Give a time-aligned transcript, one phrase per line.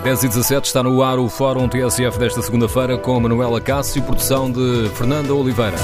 [0.00, 4.50] 10 e 17 está no ar o Fórum TSF desta segunda-feira com Manuela Cássio, produção
[4.50, 5.76] de Fernanda Oliveira.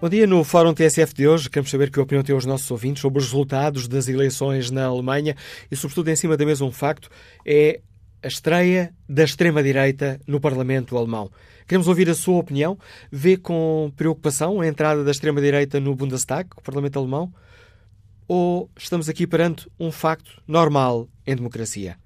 [0.00, 0.26] Bom dia.
[0.26, 3.26] No Fórum TSF de hoje, queremos saber que opinião têm os nossos ouvintes sobre os
[3.26, 5.36] resultados das eleições na Alemanha
[5.70, 7.08] e, sobretudo, em cima da mesa um facto,
[7.46, 7.80] é
[8.24, 11.30] a estreia da extrema-direita no Parlamento alemão.
[11.68, 12.78] Queremos ouvir a sua opinião.
[13.12, 17.30] Vê com preocupação a entrada da extrema-direita no Bundestag, o Parlamento alemão?
[18.26, 21.98] Ou estamos aqui perante um facto normal em democracia?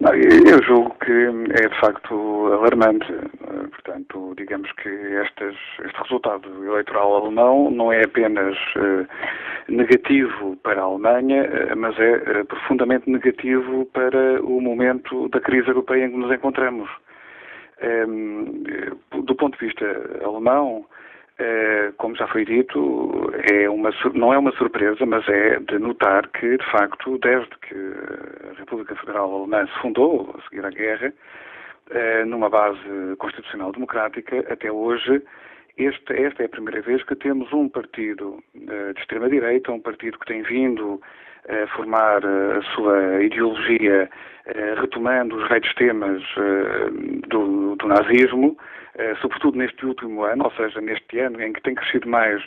[0.00, 3.12] Eu julgo que é de facto alarmante.
[3.72, 9.06] Portanto, digamos que este resultado eleitoral alemão não é apenas uh,
[9.68, 15.66] negativo para a Alemanha, uh, mas é uh, profundamente negativo para o momento da crise
[15.66, 16.88] europeia em que nos encontramos.
[17.82, 18.62] Um,
[19.24, 19.84] do ponto de vista
[20.24, 20.86] alemão,
[21.40, 26.26] eh, como já foi dito, é uma, não é uma surpresa, mas é de notar
[26.30, 27.74] que, de facto, desde que
[29.00, 31.12] Federal Alemã se fundou, a seguir à guerra,
[31.90, 32.78] eh, numa base
[33.18, 35.22] constitucional democrática, até hoje,
[35.76, 40.18] este, esta é a primeira vez que temos um partido eh, de extrema-direita, um partido
[40.18, 41.00] que tem vindo
[41.48, 44.10] a formar a sua ideologia
[44.80, 46.22] retomando os velhos temas
[47.28, 48.56] do, do nazismo,
[48.98, 52.42] eh, sobretudo neste último ano, ou seja, neste ano em que tem crescido mais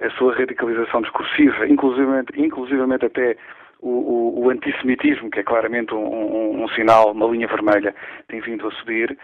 [0.00, 3.36] a sua radicalização discursiva, inclusivamente, inclusivamente até
[3.80, 7.94] o, o, o antissemitismo, que é claramente um, um, um, sinal, uma linha vermelha,
[8.28, 9.16] tem vindo a subir.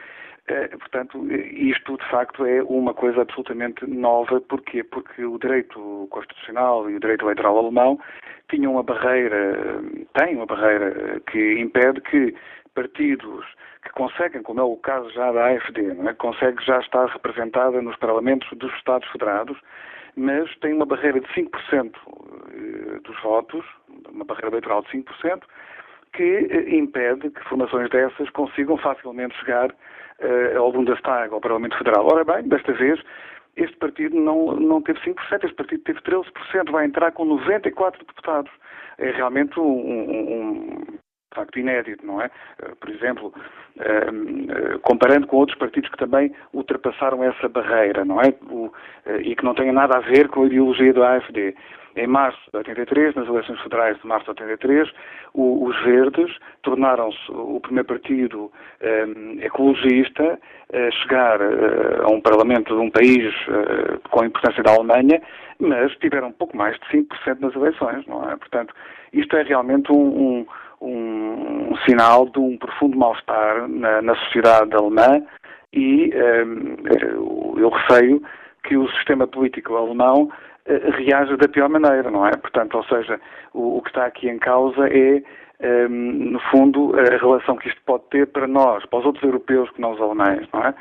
[0.50, 4.40] Uh, portanto, isto de facto é uma coisa absolutamente nova.
[4.40, 4.82] Porquê?
[4.82, 7.98] Porque o direito constitucional e o direito eleitoral alemão
[8.50, 9.82] tinham uma barreira,
[10.14, 12.34] têm uma barreira que impede que
[12.74, 13.44] partidos
[13.82, 16.12] que conseguem, como é o caso já da AFD, é?
[16.14, 19.58] consegue já estar representada nos parlamentos dos Estados Federados,
[20.16, 21.50] mas tem uma barreira de 5%
[22.52, 23.64] eh, dos votos,
[24.10, 25.42] uma barreira eleitoral de 5%,
[26.12, 32.06] que eh, impede que formações dessas consigam facilmente chegar uh, ao Bundestag, ao Parlamento Federal.
[32.06, 33.00] Ora bem, desta vez,
[33.56, 38.52] este partido não, não teve 5%, este partido teve 13%, vai entrar com 94 deputados.
[38.98, 40.98] É realmente um, um,
[41.32, 42.30] de facto inédito, não é?
[42.62, 43.34] Eh, por exemplo,
[43.80, 48.34] eh, eh, comparando com outros partidos que também ultrapassaram essa barreira, não é?
[49.20, 51.54] E que não têm nada a ver com a ideologia do AFD.
[51.94, 54.90] Em março de 83, nas eleições federais de março de 83,
[55.34, 58.50] os Verdes tornaram-se o primeiro partido
[59.42, 60.38] ecologista
[60.72, 63.34] a chegar a um parlamento de um país
[64.10, 65.20] com a importância da Alemanha,
[65.58, 68.36] mas tiveram um pouco mais de 5% nas eleições, não é?
[68.36, 68.74] Portanto,
[69.12, 70.46] isto é realmente um, um
[70.82, 75.22] um, sinal de um profundo mal-estar na, na, sociedade alemã
[75.72, 76.12] e
[76.44, 78.22] um, eu receio
[78.64, 82.32] que o sistema político alemão uh, reaja da pior maneira, não é?
[82.32, 83.20] Portanto, ou seja,
[83.54, 85.22] o, o que está aqui em causa é,
[85.88, 89.70] um, no fundo, a relação que isto pode ter para nós, para os outros europeus
[89.70, 90.74] que não os alemães, não é?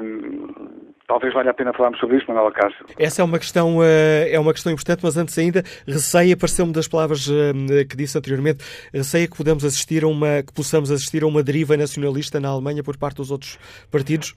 [0.00, 2.84] Um, Talvez valha a pena falarmos sobre isto, Manuela Cássio.
[2.98, 6.88] Essa é uma questão, eh, é uma questão importante, mas antes ainda, receia, apareceu-me das
[6.88, 11.26] palavras eh, que disse anteriormente, receia que podemos assistir a uma, que possamos assistir a
[11.26, 13.56] uma deriva nacionalista na Alemanha por parte dos outros
[13.90, 14.34] partidos?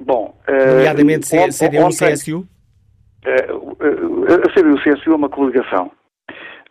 [0.00, 2.48] Bom, nomeadamente uh, CDU e CSU?
[3.26, 5.90] A CDU e CSU é uma coligação.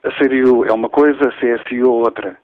[0.04, 2.38] A CDU é uma coisa, a CSU é outra.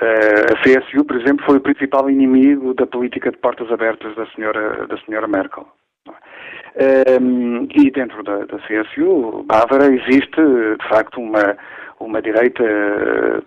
[0.00, 4.26] Uh, a CSU, por exemplo, foi o principal inimigo da política de portas abertas da
[4.32, 5.66] senhora, da senhora Merkel.
[6.10, 11.56] Um, e dentro da, da CSU, Bávara, existe, de facto, uma,
[12.00, 12.62] uma direita,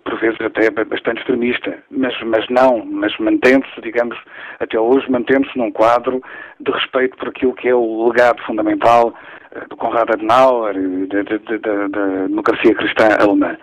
[0.04, 4.18] por vezes até bastante extremista, mas, mas não, mas mantendo-se, digamos,
[4.58, 6.20] até hoje, mantendo-se num quadro
[6.58, 9.14] de respeito por aquilo que é o legado fundamental
[9.52, 10.74] eh, do Konrad Adenauer,
[11.06, 13.56] da democracia cristã alemã.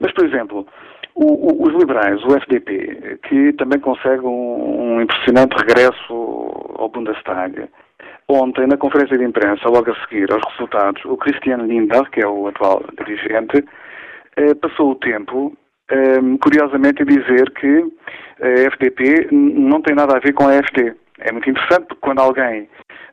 [0.00, 0.66] Mas, por exemplo,
[1.14, 6.12] o, o, os liberais, o FDP, que também consegue um, um impressionante regresso
[6.76, 7.68] ao Bundestag,
[8.28, 12.26] Ontem, na conferência de imprensa, logo a seguir aos resultados, o Christian Lindner, que é
[12.26, 13.64] o atual dirigente,
[14.36, 15.52] eh, passou o tempo,
[15.90, 17.84] eh, curiosamente, a dizer que
[18.40, 20.94] a FDP não tem nada a ver com a FD.
[21.20, 22.68] É muito interessante porque quando alguém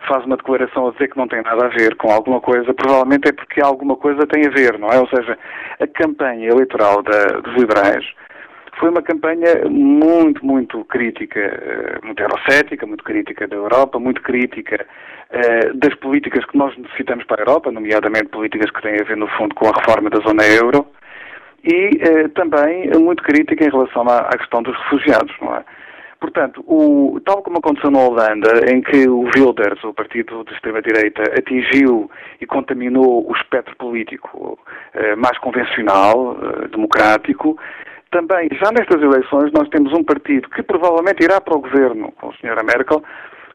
[0.07, 3.29] faz uma declaração a dizer que não tem nada a ver com alguma coisa, provavelmente
[3.29, 4.99] é porque alguma coisa tem a ver, não é?
[4.99, 5.37] Ou seja,
[5.79, 8.05] a campanha eleitoral da, dos liberais
[8.79, 14.85] foi uma campanha muito, muito crítica, eh, muito eurocética, muito crítica da Europa, muito crítica
[15.31, 19.17] uh, das políticas que nós necessitamos para a Europa, nomeadamente políticas que têm a ver,
[19.17, 20.87] no fundo, com a reforma da zona euro,
[21.63, 25.63] e uh, também muito crítica em relação à, à, questão dos refugiados, não é?
[26.19, 31.23] Portanto, o, tal como aconteceu na Holanda, em que o Wilders, o partido de extrema-direita,
[31.35, 34.57] atingiu e contaminou o espectro político
[34.95, 36.37] uh, mais convencional,
[36.71, 37.57] democrático,
[38.11, 42.29] também, já nestas eleições, nós temos um partido que provavelmente irá para o governo com
[42.29, 43.01] a senhora Merkel,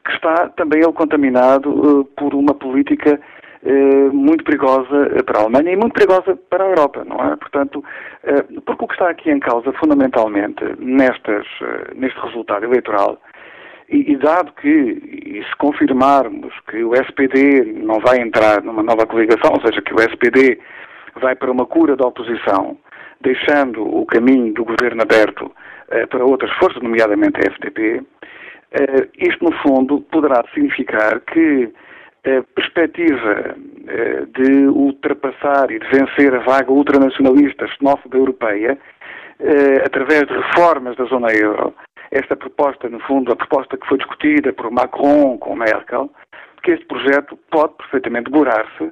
[0.05, 3.21] que está também ele contaminado uh, por uma política
[3.63, 7.37] uh, muito perigosa para a Alemanha e muito perigosa para a Europa, não é?
[7.37, 7.85] Portanto,
[8.25, 11.47] uh, porque o que está aqui em causa, fundamentalmente, nestas,
[11.95, 13.21] neste resultado eleitoral,
[13.89, 19.07] e, e, dado que, e se confirmarmos que o SPD não vai entrar numa nova
[19.07, 20.59] coligação, ou seja, que o SPD
[21.21, 22.77] vai para uma cura da oposição,
[23.21, 28.03] deixando o caminho do governo aberto uh, para outras forças, nomeadamente a FDP,
[28.73, 31.73] eh, isto, no fundo, poderá significar que
[32.25, 38.79] a perspectiva uh, de ultrapassar e de vencer a vaga ultranacionalista xenófoba europeia,
[39.85, 41.75] através de reformas da zona euro,
[42.11, 46.11] esta proposta, no fundo, a proposta que foi discutida por Macron com Merkel,
[46.63, 48.91] que este projeto pode perfeitamente demorar-se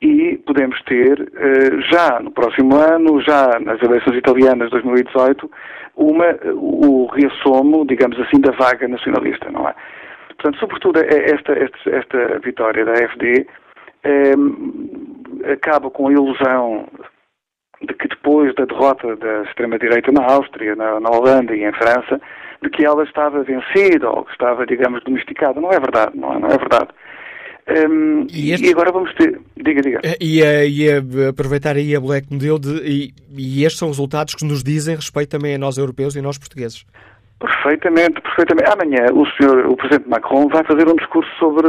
[0.00, 5.50] e podemos ter, eh, já no próximo ano, já nas eleições italianas de 2018,
[5.96, 9.74] uma, o reassomo, digamos assim, da vaga nacionalista, não é?
[10.28, 13.46] Portanto, sobretudo é esta, esta, esta vitória da AfD
[14.04, 14.32] é,
[15.52, 16.88] acaba com a ilusão
[17.82, 22.20] de que depois da derrota da extrema-direita na Áustria, na, na, Holanda e em França,
[22.62, 25.60] de que ela estava vencida ou que estava, digamos, domesticada.
[25.60, 26.88] Não é verdade, não é, não é verdade.
[27.68, 28.66] Um, e, este...
[28.66, 29.40] e, agora vamos ter.
[29.56, 30.00] Diga, diga.
[30.02, 34.34] Eh, e, e aproveitar aí a Black Model de, e, e, estes são os resultados
[34.34, 36.84] que nos dizem respeito também a nós europeus e a nós portugueses.
[37.38, 38.70] Perfeitamente, perfeitamente.
[38.70, 41.68] Amanhã o senhor, o Presidente Macron, vai fazer um discurso sobre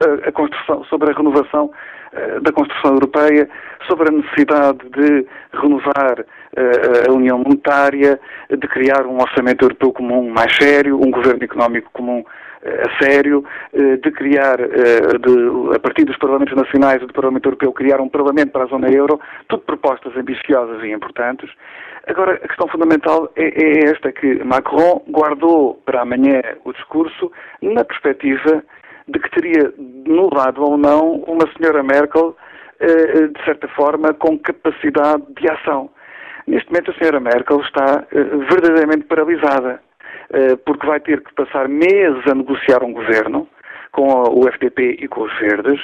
[0.00, 3.48] a, a construção, sobre a renovação uh, da construção europeia,
[3.88, 5.26] sobre a necessidade de
[5.60, 8.20] renovar uh, a União Monetária,
[8.50, 12.24] de criar um orçamento europeu comum mais sério, um governo económico comum
[12.64, 17.46] a sério, eh, de criar, eh, de, a partir dos Parlamentos Nacionais e do Parlamento
[17.46, 21.50] Europeu, criar um Parlamento para a zona euro, tudo propostas ambiciosas e importantes.
[22.06, 27.30] Agora, a questão fundamental é, é esta, que Macron guardou para amanhã o discurso
[27.62, 28.64] na perspectiva
[29.06, 32.36] de que teria no lado alemão uma senhora Merkel,
[32.80, 35.90] eh, de certa forma, com capacidade de ação.
[36.46, 39.80] Neste momento, a senhora Merkel está verdadeiramente paralisada.
[40.30, 43.48] Eh, porque vai ter que passar meses a negociar um governo
[43.92, 45.80] com o FDP e com os verdes.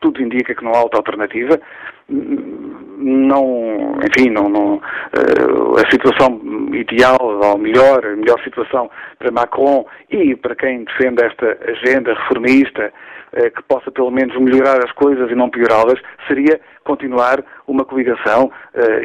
[0.00, 1.60] Tudo indica que não há outra alternativa.
[2.08, 4.80] Não, enfim, não, não,
[5.12, 6.40] eh, a situação
[6.72, 12.92] ideal, ou melhor, a melhor situação para Macron e para quem defende esta agenda reformista,
[13.34, 18.50] eh, que possa pelo menos melhorar as coisas e não piorá-las, seria continuar uma coligação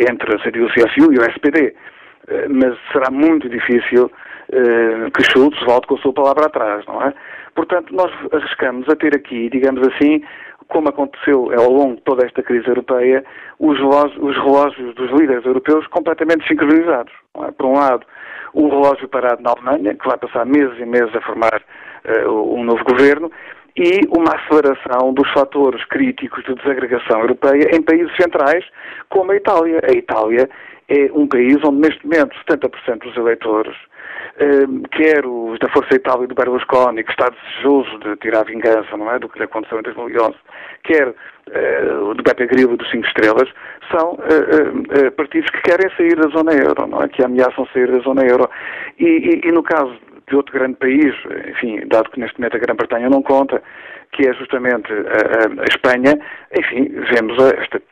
[0.10, 1.76] entre a CDU-CSU e o SPD.
[2.50, 4.12] Mas será muito difícil
[5.14, 7.14] que Schultz volte com a sua palavra atrás, não é?
[7.56, 10.22] Portanto, nós arriscamos a ter aqui, digamos assim,
[10.68, 13.24] como aconteceu ao longo de toda esta crise europeia,
[13.60, 17.12] os relógios, os relógios dos líderes europeus completamente sincronizados.
[17.44, 17.52] É?
[17.52, 18.06] Por um lado,
[18.54, 21.62] o relógio parado na Alemanha, que vai passar meses e meses a formar
[22.26, 23.32] uh, um novo governo,
[23.76, 28.66] e uma aceleração dos fatores críticos de desagregação europeia em países centrais,
[29.10, 29.80] como a Itália.
[29.88, 30.50] A Itália
[30.90, 33.76] é um país onde, neste momento, 70% dos eleitores
[34.92, 39.20] quer os da Força Itália do Berlusconi, que está desejoso de tirar vingança, não é,
[39.20, 40.36] do que lhe aconteceu em 2011,
[40.84, 43.50] quer uh, do Beppe Grillo dos Cinco Estrelas,
[43.92, 47.92] são uh, uh, partidos que querem sair da zona euro, não é, que ameaçam sair
[47.92, 48.50] da zona euro.
[49.00, 49.96] E, e, e no caso
[50.28, 51.14] de outro grande país,
[51.50, 53.62] enfim, dado que neste momento a Grã-Bretanha não conta,
[54.12, 56.20] que é justamente a, a, Espanha,
[56.58, 57.87] enfim, vemos este triste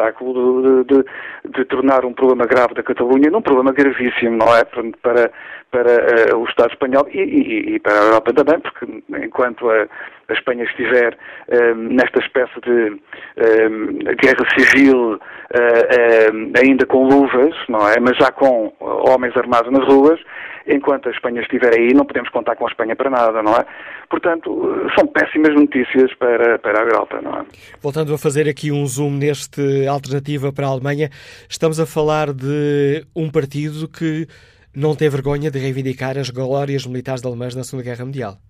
[0.00, 1.04] espetáculo de, de,
[1.50, 4.64] de, tornar um problema grave da Catalunha num problema gravíssimo, não é?
[5.02, 5.30] Para,
[5.70, 8.86] para uh, o Estado espanhol e, e, e, para a Europa também, porque
[9.24, 9.86] enquanto a,
[10.30, 11.14] a Espanha estiver
[11.48, 15.18] uh, nesta espécie de uh, guerra civil
[16.62, 17.98] ainda com luvas, não é?
[17.98, 20.20] Mas já com homens armados nas ruas,
[20.66, 23.66] enquanto a Espanha estiver aí, não podemos contar com a Espanha para nada, não é?
[24.08, 27.44] Portanto, são péssimas notícias para, para a Europa, não é?
[27.80, 31.10] Voltando a fazer aqui um zoom neste alternativa para a Alemanha,
[31.48, 34.26] estamos a falar de um partido que
[34.74, 38.49] não tem vergonha de reivindicar as glórias militares alemãs na Segunda Guerra Mundial.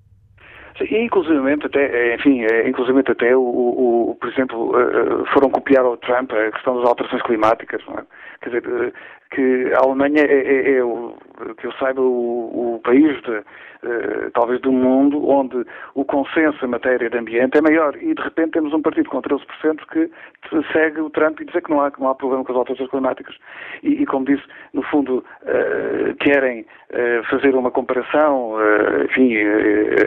[0.80, 5.84] E, inclusivamente até, enfim, é, inclusivamente até, o, o, por exemplo, eh, eh, foram copiar
[5.84, 8.02] ao Trump a questão das alterações climáticas, é?
[8.40, 8.92] Quer dizer, eh,
[9.30, 11.14] que a Alemanha é, é, é o,
[11.56, 16.68] que eu saiba, o, o país de, uh, talvez do mundo onde o consenso em
[16.68, 17.96] matéria de ambiente é maior.
[17.96, 19.40] E de repente temos um partido com 13%
[19.90, 20.10] que
[20.72, 23.36] segue o Trump e diz que não há, não há problema com as alterações climáticas.
[23.82, 28.56] E, e como disse, no fundo uh, querem uh, fazer uma comparação,
[29.04, 29.34] enfim,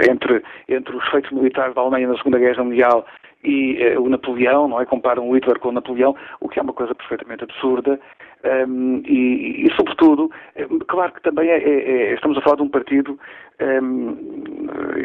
[0.09, 3.05] entre, entre os feitos militares da Alemanha na Segunda Guerra Mundial
[3.43, 4.85] e o Napoleão, não é?
[4.85, 7.99] Comparam o Hitler com o Napoleão, o que é uma coisa perfeitamente absurda
[8.43, 10.29] um, e, e, sobretudo,
[10.89, 13.17] claro que também é, é, é, estamos a falar de um partido,
[13.61, 14.17] um,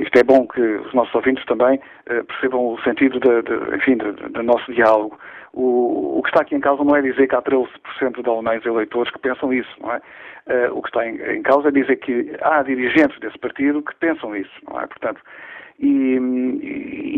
[0.03, 3.97] isto é bom que os nossos ouvintes também uh, percebam o sentido de, de, enfim,
[3.97, 5.17] do nosso diálogo.
[5.53, 8.67] O, o, que está aqui em causa não é dizer que há 13% de alemães
[8.67, 10.01] eleitores que pensam isso, não é?
[10.49, 13.95] Uh, o que está em, em, causa é dizer que há dirigentes desse partido que
[13.97, 14.87] pensam isso, não é?
[14.87, 15.21] Portanto,
[15.79, 16.19] e,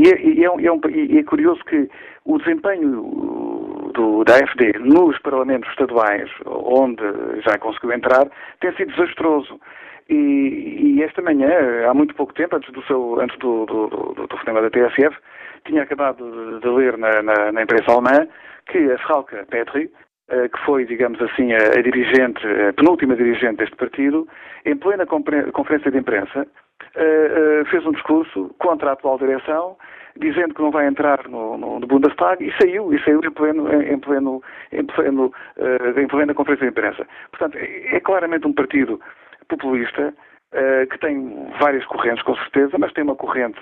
[0.00, 1.88] e, é, e, é, um, e é curioso que
[2.24, 7.02] o desempenho do, da AFD nos parlamentos estaduais, onde
[7.44, 8.28] já conseguiu entrar,
[8.60, 9.60] tem sido desastroso.
[10.08, 11.48] E, e, esta manhã,
[11.88, 15.16] há muito pouco tempo, antes do, seu, antes do, do, do, do cinema da TSF,
[15.64, 18.26] tinha acabado de, de ler na, na, na, imprensa alemã
[18.66, 19.90] que a Frauke Petri,
[20.28, 24.26] eh, que foi, digamos assim, a, a dirigente, a penúltima dirigente deste partido,
[24.64, 26.46] em plena conferência de imprensa,
[26.96, 29.76] uh, fez um discurso contra a atual direção,
[30.16, 33.82] dizendo que não vai entrar no, no, no Bundestag e saiu, e saiu em pleno,
[33.82, 37.06] em, pleno, em pleno, uh, em plena conferência de imprensa.
[37.30, 39.00] Portanto, é, é claramente um partido
[39.48, 40.14] populista
[40.52, 43.60] uh, que tem várias correntes, com certeza, mas tem uma corrente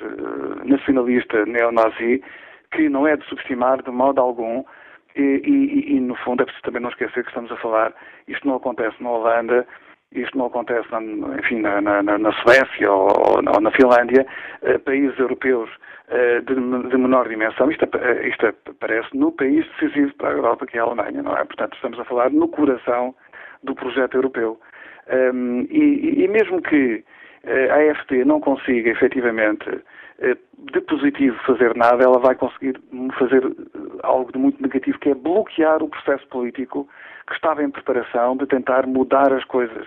[0.65, 2.23] nacionalista neonazi
[2.73, 4.65] que não é de subestimar de modo algum
[5.19, 7.93] e, e, e, no fundo, é preciso também não esquecer que estamos a falar,
[8.29, 9.67] isto não acontece na Holanda,
[10.13, 11.01] isto não acontece, na,
[11.39, 14.27] enfim, na, na, na Suécia ou, ou, na Finlândia,
[14.63, 15.69] eh, países europeus
[16.09, 17.71] eh, de, de, menor dimensão.
[17.71, 21.37] Isto, eh, isto aparece no país decisivo para a Europa, que é a Alemanha, não
[21.37, 21.45] é?
[21.45, 23.15] Portanto, estamos a falar no coração
[23.63, 24.59] do projeto europeu.
[25.11, 27.03] Um, e, e, mesmo que
[27.47, 29.65] a AFT não consiga efetivamente
[30.21, 32.81] de positivo fazer nada, ela vai conseguir
[33.19, 33.43] fazer
[34.03, 36.89] algo de muito negativo, que é bloquear o processo político
[37.29, 39.87] que estava em preparação de tentar mudar as coisas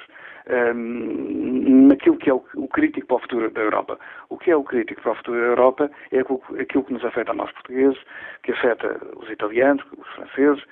[0.75, 3.99] um, naquilo que é o, o, crítico para o futuro da Europa.
[4.29, 7.31] O que é o crítico para o futuro da Europa é aquilo que nos afeta
[7.31, 7.99] a nós portugueses,
[8.43, 10.63] que afeta os italianos, os franceses,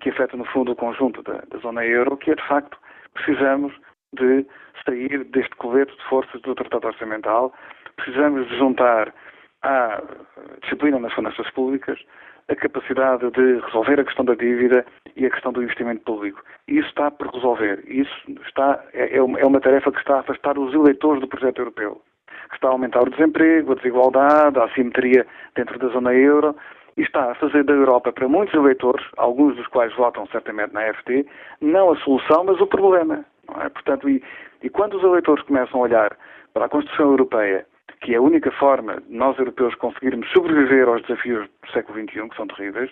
[0.00, 2.78] que afeta no fundo o conjunto da, da zona euro, que é de facto
[3.14, 3.74] precisamos
[4.14, 4.46] de
[4.84, 7.52] sair deste colete de forças do Tratado Orçamental,
[7.98, 9.12] precisamos de juntar
[9.62, 10.00] à
[10.62, 11.98] disciplina nas finanças públicas,
[12.48, 14.86] a capacidade de resolver a questão da dívida
[15.16, 16.42] e a questão do investimento público.
[16.66, 17.84] Isso está por resolver.
[17.86, 18.10] Isso
[18.46, 22.00] está, é, é, é uma tarefa que está a afastar os eleitores do projeto europeu.
[22.48, 26.56] Que está a aumentar o desemprego, a desigualdade, a assimetria dentro da zona euro
[26.96, 30.92] e está a fazer da Europa, para muitos eleitores, alguns dos quais votam certamente na
[30.94, 31.26] FT,
[31.60, 33.24] não a solução, mas o problema.
[33.60, 33.68] É?
[33.68, 34.22] Portanto, e,
[34.62, 36.16] e quando os eleitores começam a olhar
[36.52, 37.64] para a Constituição Europeia
[38.00, 42.28] que é a única forma de nós europeus conseguirmos sobreviver aos desafios do século XXI,
[42.28, 42.90] que são terríveis,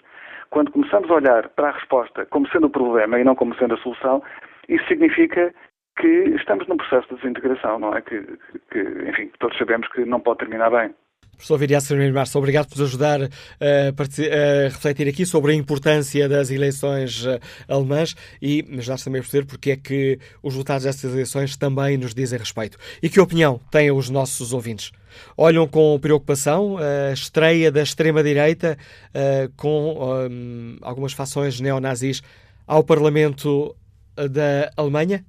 [0.50, 3.74] quando começamos a olhar para a resposta como sendo o problema e não como sendo
[3.74, 4.22] a solução,
[4.68, 5.54] isso significa
[5.98, 8.02] que estamos num processo de desintegração, não é?
[8.02, 8.22] Que,
[8.70, 10.94] que enfim, todos sabemos que não pode terminar bem.
[11.36, 16.26] Professor Viriato Sermir Março, obrigado por nos ajudar a, a, refletir aqui sobre a importância
[16.28, 17.38] das eleições eh,
[17.68, 22.14] alemãs e ajudar também a perceber porque é que os resultados destas eleições também nos
[22.14, 22.78] dizem respeito.
[23.02, 24.92] E que opinião têm os nossos ouvintes?
[25.36, 28.78] Olham com preocupação a estreia da extrema-direita
[29.12, 32.22] eh, com um, algumas fações neonazis
[32.66, 33.76] ao Parlamento
[34.16, 35.24] eh, da Alemanha?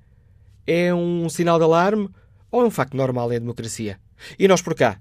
[0.66, 2.10] É um sinal de alarme
[2.50, 4.00] ou é um facto normal em democracia?
[4.40, 5.00] E nós por cá?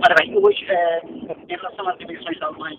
[0.04, 2.78] ora bem, hoje, uh, em relação às eleições da Alemanha,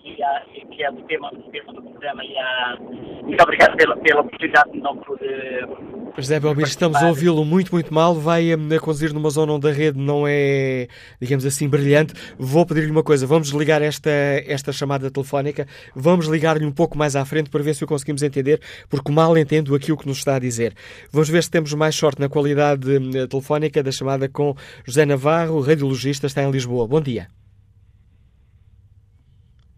[0.71, 2.77] que é o tema, o tema do programa, e a,
[3.23, 5.67] muito obrigado pela, pela oportunidade de poder.
[6.17, 8.15] José Belmiro, estamos a ouvi-lo muito, muito mal.
[8.15, 10.87] Vai a conduzir numa zona onde a rede não é,
[11.21, 12.15] digamos assim, brilhante.
[12.39, 14.09] Vou pedir-lhe uma coisa: vamos desligar esta,
[14.47, 18.23] esta chamada telefónica, vamos ligar-lhe um pouco mais à frente para ver se o conseguimos
[18.23, 18.59] entender,
[18.89, 20.73] porque mal entendo aquilo que nos está a dizer.
[21.11, 24.55] Vamos ver se temos mais sorte na qualidade eh, telefónica da chamada com
[24.85, 26.87] José Navarro, radiologista, está em Lisboa.
[26.87, 27.27] Bom dia.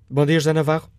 [0.10, 0.99] Bom dia, José Navarro.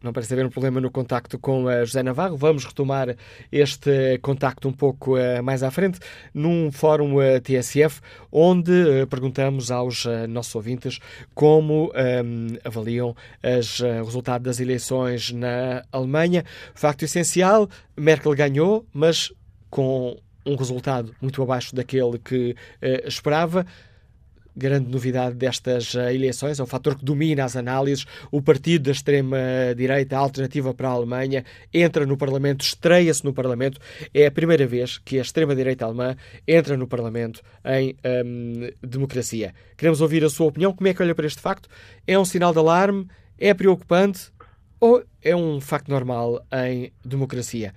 [0.00, 2.36] Não parece haver um problema no contacto com a José Navarro.
[2.36, 3.16] Vamos retomar
[3.50, 5.98] este contacto um pouco uh, mais à frente,
[6.32, 8.00] num fórum uh, TSF,
[8.30, 11.00] onde uh, perguntamos aos nossos ouvintes
[11.34, 16.44] como um, avaliam os resultados das eleições na Alemanha.
[16.74, 19.32] Facto essencial: Merkel ganhou, mas
[19.68, 22.54] com um resultado muito abaixo daquele que
[23.04, 23.66] esperava
[24.58, 28.04] grande novidade destas eh, eleições, é um fator que domina as análises.
[28.30, 33.80] O partido da extrema-direita, a Alternativa para a Alemanha, entra no Parlamento, estreia-se no Parlamento.
[34.12, 39.54] É a primeira vez que a extrema-direita alemã entra no Parlamento em um, democracia.
[39.76, 40.72] Queremos ouvir a sua opinião.
[40.74, 41.68] Como é que olha para este facto?
[42.06, 43.06] É um sinal de alarme?
[43.38, 44.32] É preocupante?
[44.80, 47.74] Ou é um facto normal em democracia?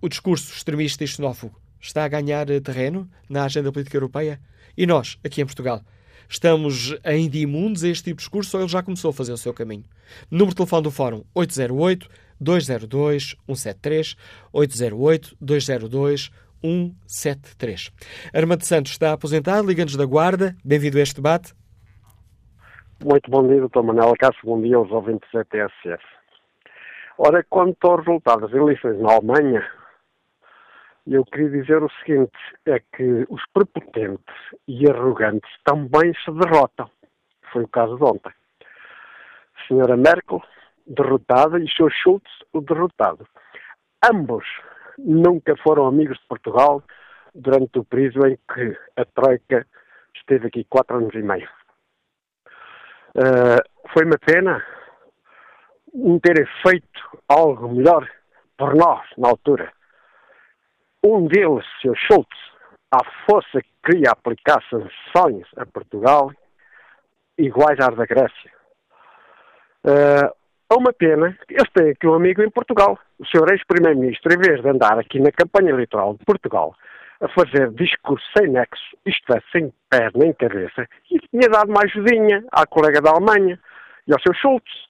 [0.00, 4.40] O discurso extremista e xenófobo está a ganhar eh, terreno na agenda política europeia?
[4.78, 5.80] E nós, aqui em Portugal,
[6.28, 9.36] estamos ainda imunes a este tipo de discurso ou ele já começou a fazer o
[9.36, 9.82] seu caminho?
[10.30, 12.08] Número de telefone do Fórum 808
[12.40, 14.16] 202 173
[14.52, 16.30] 808 202
[16.62, 17.90] 173.
[18.32, 20.54] Armando Santos está aposentado, liga-nos da Guarda.
[20.64, 21.52] Bem-vindo a este debate.
[23.04, 23.82] Muito bom dia, Dr.
[23.82, 24.42] Manuel Cássio.
[24.44, 26.04] Bom dia aos ouvintes da TSF.
[27.18, 29.68] Ora, quanto ao resultado das eleições na Alemanha,
[31.14, 34.34] eu queria dizer o seguinte: é que os prepotentes
[34.66, 36.90] e arrogantes também se derrotam.
[37.52, 38.32] Foi o caso de ontem.
[39.56, 40.42] A senhora Merkel,
[40.86, 41.90] derrotada, e o Sr.
[41.90, 43.26] Schultz, o derrotado.
[44.04, 44.44] Ambos
[44.98, 46.82] nunca foram amigos de Portugal
[47.34, 49.66] durante o período em que a Troika
[50.14, 51.48] esteve aqui quatro anos e meio.
[53.14, 54.62] Uh, foi uma pena
[55.94, 58.08] não terem feito algo melhor
[58.56, 59.72] por nós na altura
[61.16, 61.96] um deles, Sr.
[61.96, 62.36] Schultz,
[62.92, 66.30] à força que queria aplicar sanções a Portugal
[67.36, 68.50] iguais às da Grécia.
[69.84, 72.98] Uh, uma pena eles têm aqui um amigo em Portugal.
[73.18, 73.52] O Sr.
[73.52, 76.74] ex-primeiro-ministro, em vez de andar aqui na campanha eleitoral de Portugal
[77.20, 81.82] a fazer discurso sem nexo, isto é, sem pé nem cabeça, e tinha dado uma
[81.82, 83.58] ajudinha à colega da Alemanha
[84.06, 84.34] e ao Sr.
[84.36, 84.88] Schultz.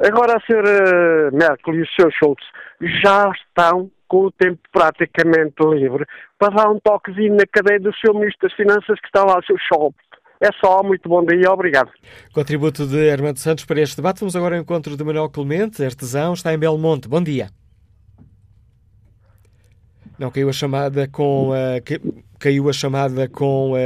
[0.00, 1.30] Agora a Sra.
[1.32, 2.10] Merkel e o Sr.
[2.12, 2.44] Schultz
[3.02, 6.06] já estão com o tempo praticamente livre,
[6.38, 9.44] para dar um toquezinho na cadeia do seu Ministro das Finanças que está lá, o
[9.44, 9.92] seu show.
[10.40, 11.90] É só, muito bom dia, obrigado.
[12.32, 14.20] Contributo de Armando Santos para este debate.
[14.20, 17.08] Vamos agora ao encontro de Manuel Clemente, artesão, está em Belmonte.
[17.08, 17.48] Bom dia.
[20.16, 21.50] Não, caiu a chamada com.
[21.50, 23.76] Uh, caiu a chamada com uh,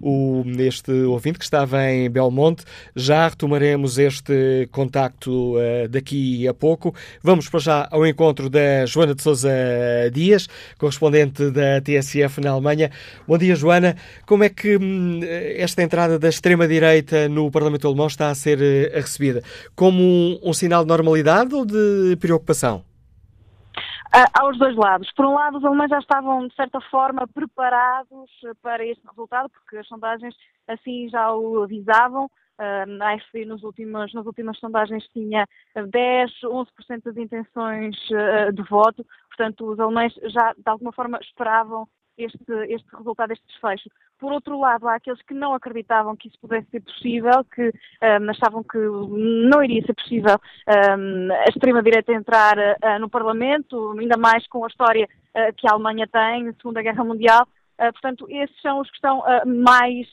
[0.00, 2.64] o, este ouvinte que estava em Belmonte.
[2.96, 6.94] Já retomaremos este contacto uh, daqui a pouco.
[7.22, 9.50] Vamos para já ao encontro da Joana de Souza
[10.10, 12.90] Dias, correspondente da TSF na Alemanha.
[13.26, 13.94] Bom dia, Joana.
[14.24, 15.20] Como é que hum,
[15.56, 19.42] esta entrada da extrema-direita no Parlamento Alemão está a ser uh, recebida?
[19.76, 22.87] Como um, um sinal de normalidade ou de preocupação?
[24.08, 25.12] Uh, aos dois lados.
[25.12, 28.30] Por um lado, os alemães já estavam, de certa forma, preparados
[28.62, 30.34] para este resultado, porque as sondagens
[30.66, 32.24] assim já o avisavam.
[32.58, 37.96] Uh, a AFP nos últimos, nas últimas sondagens tinha 10, 11% das intenções
[38.52, 41.86] de voto, portanto os alemães já de alguma forma esperavam
[42.18, 43.88] este, este resultado, este desfecho.
[44.18, 48.30] Por outro lado, há aqueles que não acreditavam que isso pudesse ser possível, que um,
[48.30, 54.46] achavam que não iria ser possível um, a extrema-direita entrar uh, no Parlamento, ainda mais
[54.48, 57.46] com a história uh, que a Alemanha tem, na Segunda Guerra Mundial.
[57.78, 60.08] Uh, portanto, esses são os que estão mais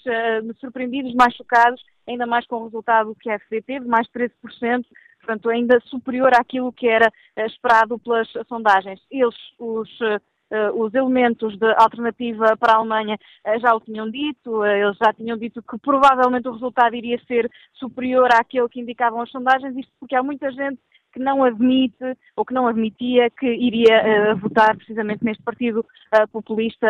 [0.60, 4.86] surpreendidos, mais chocados, ainda mais com o resultado que a FD teve, mais 13%,
[5.20, 9.02] portanto, ainda superior àquilo que era esperado pelas sondagens.
[9.10, 10.35] Eles, os Uh,
[10.76, 15.12] os elementos de alternativa para a Alemanha uh, já o tinham dito, uh, eles já
[15.14, 19.92] tinham dito que provavelmente o resultado iria ser superior àquele que indicavam as sondagens, isto
[20.00, 20.80] porque há muita gente
[21.12, 22.04] que não admite
[22.36, 25.86] ou que não admitia que iria votar precisamente neste partido
[26.30, 26.88] populista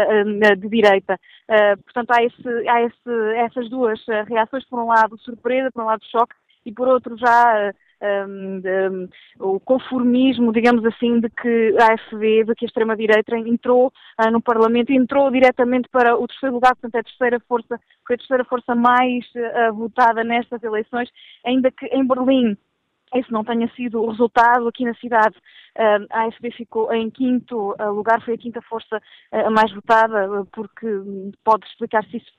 [0.57, 1.19] de direita.
[1.83, 6.03] portanto, há, esse, há esse, essas duas reações, por um lado surpresa, por um lado
[6.05, 6.33] choque,
[6.65, 7.71] e por outro já
[8.27, 13.91] um, um, o conformismo, digamos assim, de que a AFD, de que a extrema-direita entrou
[14.19, 18.15] uh, no Parlamento, entrou diretamente para o terceiro lugar, portanto é a terceira força, foi
[18.15, 21.09] a terceira força mais uh, votada nestas eleições,
[21.45, 22.57] ainda que em Berlim
[23.13, 25.35] esse não tenha sido o resultado aqui na cidade.
[26.11, 29.01] A AFD ficou em quinto lugar, foi a quinta força
[29.51, 32.31] mais votada, porque hum, pode explicar-se isso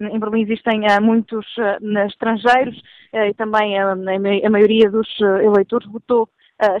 [0.00, 2.78] em Berlim existem uh, muitos uh, estrangeiros
[3.12, 6.28] uh, e também a maioria dos eleitores votou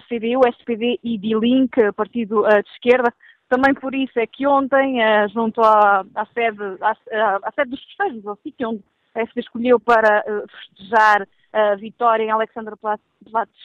[0.08, 3.14] CDU, SPD e Die Link, partido de esquerda.
[3.48, 4.96] Também por isso é que ontem,
[5.32, 6.96] junto à, à sede, à,
[7.44, 8.82] à, sede dos festejos, ao sítio onde
[9.14, 13.00] a SD escolheu para festejar a vitória em Alexanderplatz,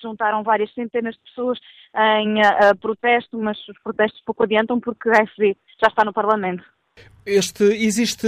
[0.04, 1.60] juntaram várias centenas de pessoas
[1.96, 2.36] em
[2.80, 6.64] protesto, mas os protestos pouco adiantam porque a SD já está no Parlamento.
[7.26, 8.28] Este, existe,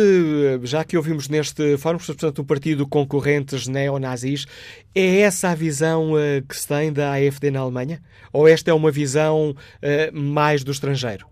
[0.63, 4.45] já que ouvimos neste fórum, portanto, um partido concorrentes neonazis,
[4.95, 7.99] é essa a visão uh, que se tem da AFD na Alemanha?
[8.31, 11.27] Ou esta é uma visão uh, mais do estrangeiro?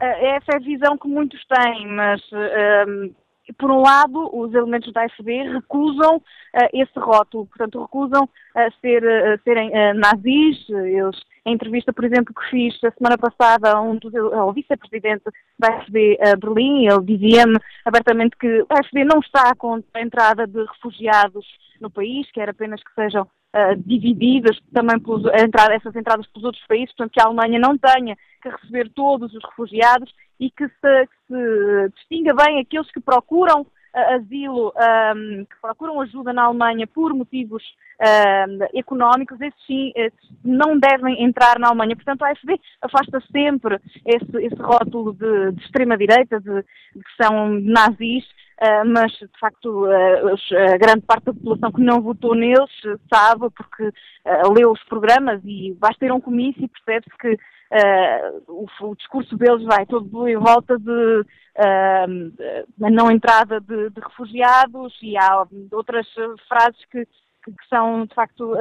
[0.00, 3.14] Essa é a visão que muitos têm, mas uh,
[3.58, 9.02] por um lado, os elementos da AFD recusam uh, esse rótulo, portanto, recusam uh, ser,
[9.02, 10.68] uh, serem nazis.
[10.68, 15.24] Eles, em entrevista, por exemplo, que fiz a semana passada a um dos, ao vice-presidente
[15.58, 20.62] da AFD Berlim, ele dizia-me abertamente que a AFD não está contra a entrada de
[20.64, 21.46] refugiados
[21.80, 23.26] no país, quer apenas que sejam
[23.78, 28.16] divididas também pelos, entrada, essas entradas pelos outros países, portanto que a Alemanha não tenha
[28.40, 34.14] que receber todos os refugiados e que se, se distinga bem aqueles que procuram uh,
[34.16, 37.62] asilo, um, que procuram ajuda na Alemanha por motivos
[38.00, 39.92] uh, económicos, esses sim
[40.44, 41.94] não devem entrar na Alemanha.
[41.94, 47.48] Portanto, a AFD afasta sempre esse, esse rótulo de, de extrema-direita, de, de, que são
[47.60, 48.24] nazis,
[48.60, 50.34] Uh, mas de facto uh,
[50.74, 52.68] a grande parte da população que não votou neles
[53.10, 57.38] sabe porque uh, leu os programas e basta a um comício e percebe-se que
[58.48, 61.24] o, o, discurso deles vai todo em volta de
[61.56, 66.06] a não entrada de, de, refugiados e há outras
[66.48, 67.04] frases que,
[67.44, 68.56] que, que são de facto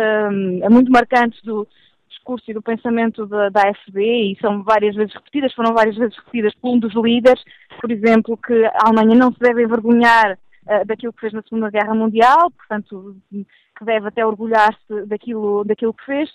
[0.69, 1.67] muito marcantes do,
[2.09, 6.15] discurso e do pensamento da, da AFD e são várias vezes repetidas, foram várias vezes
[6.17, 7.41] repetidas por um dos líderes,
[7.79, 11.69] por exemplo, que a Alemanha não se deve envergonhar uh, daquilo que fez na Segunda
[11.69, 16.29] Guerra Mundial, portanto, que deve até orgulhar-se daquilo, daquilo que fez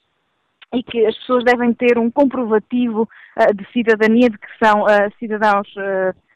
[0.74, 5.12] e que as pessoas devem ter um comprovativo uh, de cidadania de que são uh,
[5.18, 5.68] cidadãos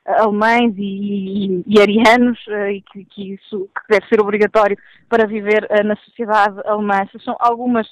[0.07, 2.39] alemães e, e, e arianos
[2.73, 4.75] e que, que, isso que deve ser obrigatório
[5.07, 7.03] para viver na sociedade alemã.
[7.03, 7.87] Essas são algumas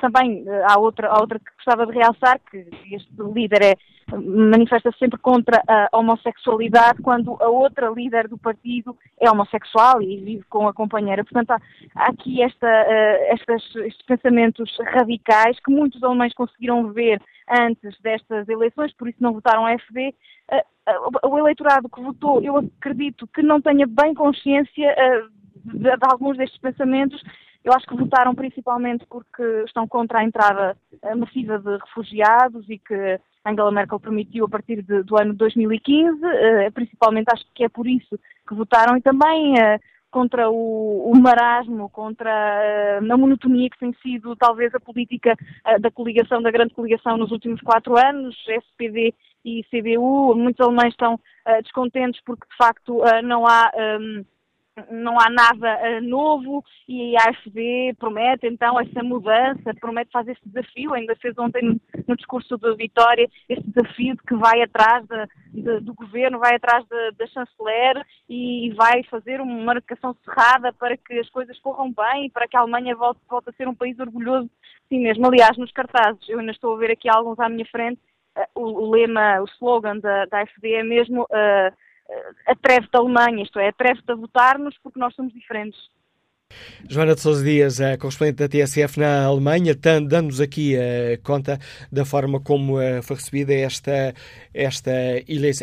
[0.00, 3.74] também há outra, há outra que gostava de realçar, que este líder é,
[4.18, 10.44] manifesta-se sempre contra a homossexualidade, quando a outra líder do partido é homossexual e vive
[10.44, 11.24] com a companheira.
[11.24, 11.60] Portanto, há,
[11.94, 18.48] há aqui esta, uh, estas, estes pensamentos radicais que muitos alemães conseguiram ver antes destas
[18.48, 20.14] eleições, por isso não votaram FD.
[20.50, 24.94] Uh, uh, o eleitorado que votou, eu acredito que não tenha bem consciência
[25.64, 27.22] de, de alguns destes pensamentos
[27.64, 32.78] eu acho que votaram principalmente porque estão contra a entrada eh, massiva de refugiados e
[32.78, 36.18] que Angela Merkel permitiu a partir de, do ano 2015.
[36.24, 39.78] Eh, principalmente acho que é por isso que votaram e também eh,
[40.10, 45.34] contra o, o, marasmo, contra a monotonia que tem sido talvez a política
[45.80, 50.34] da coligação, da grande coligação nos últimos quatro anos, SPD e CDU.
[50.34, 51.18] Muitos alemães estão
[51.62, 53.72] descontentes porque de facto não há.
[53.74, 54.22] Um,
[54.90, 60.48] não há nada uh, novo e a AFD promete então essa mudança, promete fazer esse
[60.48, 65.62] desafio, ainda fez ontem no, discurso da Vitória, esse desafio de que vai atrás de,
[65.62, 71.18] de, do governo, vai atrás da chanceler e vai fazer uma marcação cerrada para que
[71.18, 74.50] as coisas corram bem, para que a Alemanha volte, volte a ser um país orgulhoso,
[74.88, 75.26] sim mesmo.
[75.26, 78.00] Aliás, nos cartazes, eu ainda estou a ver aqui alguns à minha frente,
[78.54, 81.76] o, o, lema, o slogan da, da AfD é mesmo uh,
[82.46, 85.78] atreve-te a Alemanha, isto é, atreve-te a votar-nos porque nós somos diferentes.
[86.88, 91.58] Joana de Sousa Dias, a correspondente da TSF na Alemanha, dando-nos aqui a conta
[91.90, 94.14] da forma como uh, foi recebida esta,
[94.52, 94.90] esta,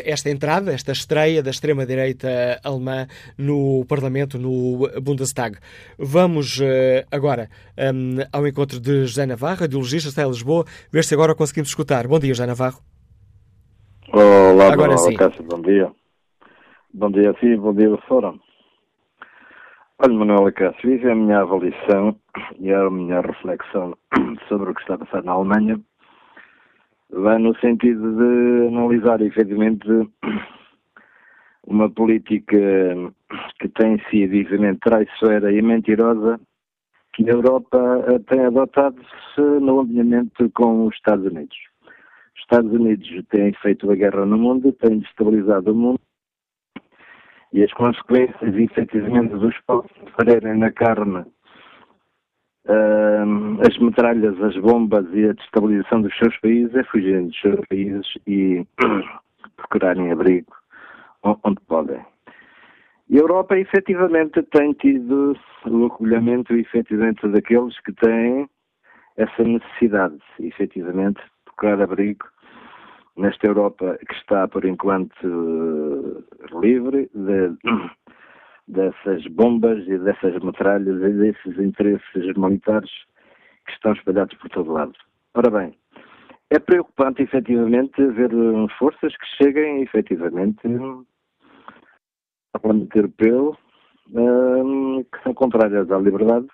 [0.04, 5.58] esta entrada, esta estreia da extrema-direita alemã no Parlamento, no Bundestag.
[5.98, 11.14] Vamos uh, agora um, ao encontro de José Navarro, radiologista, está em Lisboa, ver se
[11.14, 12.06] agora conseguimos escutar.
[12.06, 12.80] Bom dia, José Navarro.
[14.12, 15.14] Olá, agora sim.
[15.14, 15.90] Cássio, bom dia.
[16.92, 18.40] Bom dia a si, bom dia Fórum.
[20.00, 22.16] Olha, Manuela Cássio, é a minha avaliação
[22.58, 23.96] e a minha reflexão
[24.48, 25.80] sobre o que está a passar na Alemanha
[27.10, 29.86] vai no sentido de analisar efetivamente
[31.64, 32.58] uma política
[33.60, 36.40] que tem sido efetivamente traiçoeira e mentirosa
[37.12, 37.78] que a Europa
[38.26, 41.56] tem adotado-se no alinhamento com os Estados Unidos.
[42.34, 46.00] Os Estados Unidos têm feito a guerra no mundo, têm destabilizado o mundo
[47.52, 51.24] e as consequências, efetivamente, dos povos sofrerem na carne
[52.66, 57.60] uh, as metralhas, as bombas e a destabilização dos seus países é fugirem dos seus
[57.68, 58.64] países e
[59.56, 60.54] procurarem abrigo
[61.22, 62.00] onde podem.
[63.08, 65.36] E a Europa, efetivamente, tem tido
[65.66, 68.48] o acolhimento, efetivamente, daqueles que têm
[69.16, 72.24] essa necessidade, efetivamente, de procurar abrigo
[73.20, 76.24] nesta Europa que está, por enquanto,
[76.60, 77.54] livre de,
[78.66, 82.90] dessas bombas e dessas metralhas e desses interesses militares
[83.66, 84.92] que estão espalhados por todo lado.
[85.34, 85.74] Ora bem,
[86.48, 88.30] é preocupante, efetivamente, ver
[88.78, 90.66] forças que cheguem, efetivamente,
[92.54, 93.56] ao Parlamento Europeu,
[94.12, 96.48] um, que são contrárias à liberdade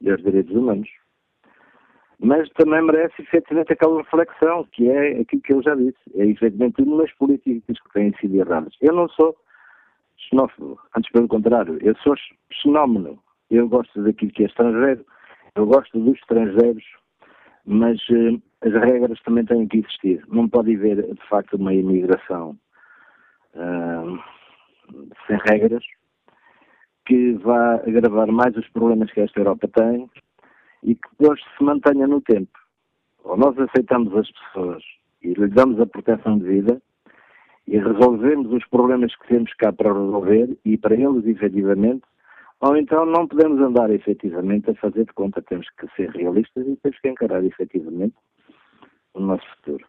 [0.00, 0.88] e aos direitos humanos
[2.22, 6.80] mas também merece efetivamente aquela reflexão, que é aquilo que eu já disse, é efetivamente
[6.80, 8.72] uma das políticas que têm sido erradas.
[8.80, 9.36] Eu não sou
[10.16, 12.14] xenófobo, antes pelo contrário, eu sou
[12.52, 13.18] xenómeno,
[13.50, 15.04] eu gosto daquilo que é estrangeiro,
[15.56, 16.84] eu gosto dos estrangeiros,
[17.66, 20.24] mas uh, as regras também têm que existir.
[20.28, 22.56] Não pode haver, de facto, uma imigração
[23.54, 24.18] uh,
[25.26, 25.84] sem regras
[27.04, 30.08] que vá agravar mais os problemas que esta Europa tem
[30.82, 32.58] e que depois se mantenha no tempo.
[33.24, 34.82] Ou nós aceitamos as pessoas
[35.22, 36.82] e lhes damos a proteção de vida
[37.66, 42.02] e resolvemos os problemas que temos cá para resolver e para eles efetivamente,
[42.60, 46.76] ou então não podemos andar efetivamente a fazer de conta, temos que ser realistas e
[46.76, 48.14] temos que encarar efetivamente
[49.14, 49.86] o nosso futuro.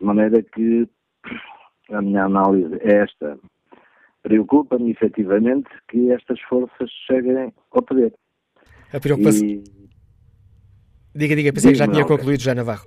[0.00, 0.88] De maneira que
[1.90, 3.38] a minha análise é esta.
[4.22, 8.12] Preocupa-me efetivamente que estas forças cheguem ao poder.
[8.92, 9.64] A preocupação, e...
[11.14, 12.86] Diga, diga, pensei que já tinha concluído, já Navarro.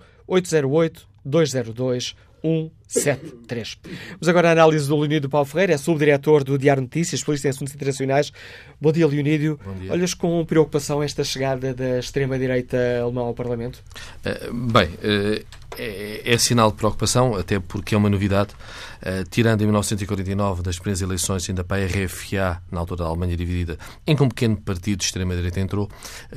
[2.88, 3.78] 808-202-173.
[4.10, 7.50] Vamos agora à análise do Leonídio Paulo Ferreira, é subdiretor do Diário Notícias, Polícia em
[7.50, 8.32] Assuntos Internacionais.
[8.80, 9.58] Bom dia, Leonídio.
[9.64, 9.92] Bom dia.
[9.92, 13.82] Olhas com preocupação esta chegada da extrema-direita alemã ao Parlamento?
[14.24, 15.44] Uh, bem, uh,
[15.78, 18.50] é, é, sinal de preocupação, até porque é uma novidade.
[18.96, 23.36] Uh, tirando em 1949 das primeiras eleições, ainda para a RFA, na altura da Alemanha
[23.36, 25.88] dividida, em que um pequeno partido de extrema-direita entrou,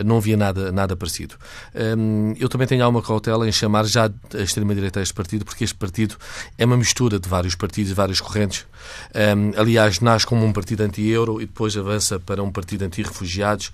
[0.03, 1.35] não havia nada, nada parecido.
[1.73, 5.63] Um, eu também tenho alguma cautela em chamar já a extrema-direita a este partido, porque
[5.63, 6.15] este partido
[6.57, 8.65] é uma mistura de vários partidos várias correntes.
[9.13, 13.71] Um, aliás, nasce como um partido anti-euro e depois avança para um partido anti-refugiados,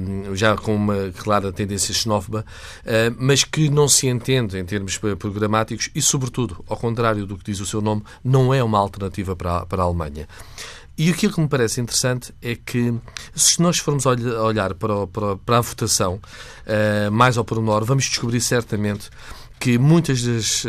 [0.00, 2.44] um, já com uma clara tendência xenófoba,
[2.80, 7.44] uh, mas que não se entende em termos programáticos e, sobretudo, ao contrário do que
[7.44, 10.26] diz o seu nome, não é uma alternativa para a, para a Alemanha.
[10.96, 12.94] E aquilo que me parece interessante é que,
[13.34, 16.20] se nós formos olhar para, a votação
[17.10, 19.08] mais ao pormenor, vamos descobrir certamente
[19.62, 20.24] que muitos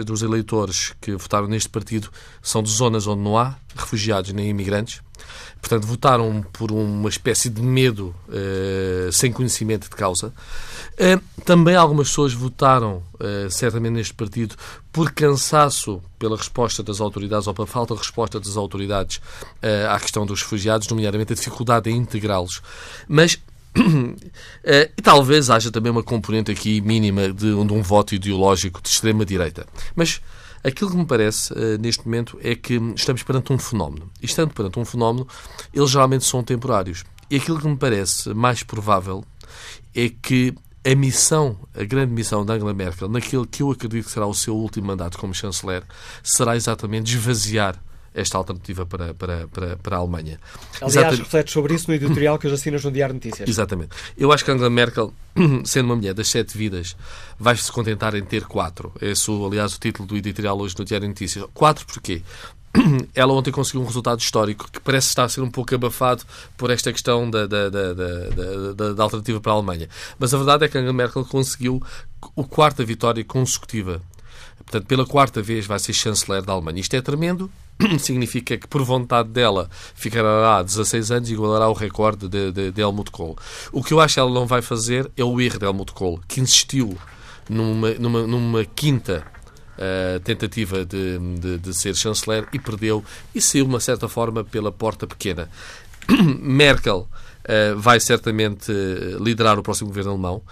[0.06, 2.12] dos eleitores que votaram neste partido
[2.44, 5.02] são de zonas onde não há refugiados nem imigrantes.
[5.60, 10.28] Portanto, votaram por uma espécie de medo uh, sem conhecimento de causa.
[10.92, 14.56] Uh, também algumas pessoas votaram, uh, certamente neste partido,
[14.92, 19.20] por cansaço pela resposta das autoridades ou pela falta de resposta das autoridades
[19.90, 22.62] à questão dos refugiados, nomeadamente a dificuldade em integrá-los.
[23.08, 23.40] Mas
[24.64, 29.66] e talvez haja também uma componente aqui mínima de, de um voto ideológico de extrema-direita.
[29.96, 30.22] Mas
[30.64, 34.10] aquilo que me parece uh, neste momento é que estamos perante um fenómeno.
[34.22, 35.28] E estando perante um fenómeno,
[35.74, 37.04] eles geralmente são temporários.
[37.30, 39.24] E aquilo que me parece mais provável
[39.96, 40.54] é que
[40.86, 44.34] a missão, a grande missão da Angela Merkel, naquele que eu acredito que será o
[44.34, 45.84] seu último mandato como chanceler,
[46.22, 47.82] será exatamente esvaziar
[48.14, 50.40] esta alternativa para, para, para, para a Alemanha.
[50.76, 51.20] Aliás, Exatamente.
[51.24, 53.48] reflete sobre isso no editorial que hoje assinas no Diário Notícias.
[53.48, 53.92] Exatamente.
[54.18, 55.14] Eu acho que Angela Merkel,
[55.66, 56.96] sendo uma mulher das sete vidas,
[57.40, 58.92] vai se contentar em ter quatro.
[59.02, 61.46] Esse, aliás, o título do editorial hoje no Diário Notícias.
[61.54, 62.22] Quatro porquê?
[63.14, 66.24] ela ontem conseguiu um resultado histórico que parece estar a ser um pouco abafado
[66.58, 69.88] por esta questão da, da, da, da, da alternativa para a Alemanha.
[70.18, 71.82] Mas a verdade é que Angela Merkel conseguiu
[72.22, 74.02] a quarta vitória consecutiva.
[74.58, 76.80] Portanto, pela quarta vez vai ser chanceler da Alemanha.
[76.80, 77.52] Isto é tremendo,
[78.00, 82.72] significa que, por vontade dela, ficará há 16 anos e igualará o recorde de, de,
[82.72, 83.38] de Helmut Kohl.
[83.72, 86.20] O que eu acho que ela não vai fazer é o erro de Helmut Kohl,
[86.28, 86.98] que insistiu
[87.50, 89.26] numa, numa, numa quinta
[89.74, 94.44] Uh, tentativa de, de, de, ser chanceler e perdeu e saiu, de uma certa forma,
[94.44, 95.50] pela porta pequena.
[96.40, 98.72] Merkel uh, vai certamente
[99.20, 100.44] liderar o próximo governo alemão.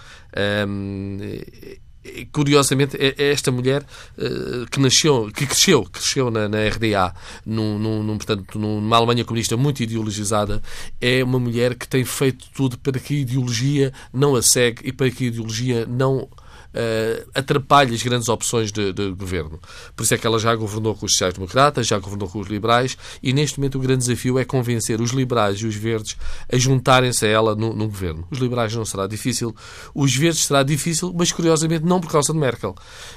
[2.32, 3.84] Curiosamente, é, é esta mulher
[4.18, 7.14] uh, que nasceu, que cresceu, cresceu na, na RDA,
[7.46, 10.60] num, num, portanto, numa Alemanha comunista muito ideologizada,
[11.00, 14.92] é uma mulher que tem feito tudo para que a ideologia não a segue e
[14.92, 16.28] para que a ideologia não
[16.74, 19.60] uh, atrapalha as grandes opções de, de, governo.
[19.94, 22.96] Por isso é que ela já governou com os sociais-democratas, já governou com os liberais
[23.22, 26.16] e neste momento o grande desafio é convencer os liberais e os verdes
[26.52, 28.26] a juntarem-se a ela no, no, governo.
[28.30, 29.54] Os liberais não será difícil,
[29.94, 32.74] os verdes será difícil, mas curiosamente não por causa de Merkel,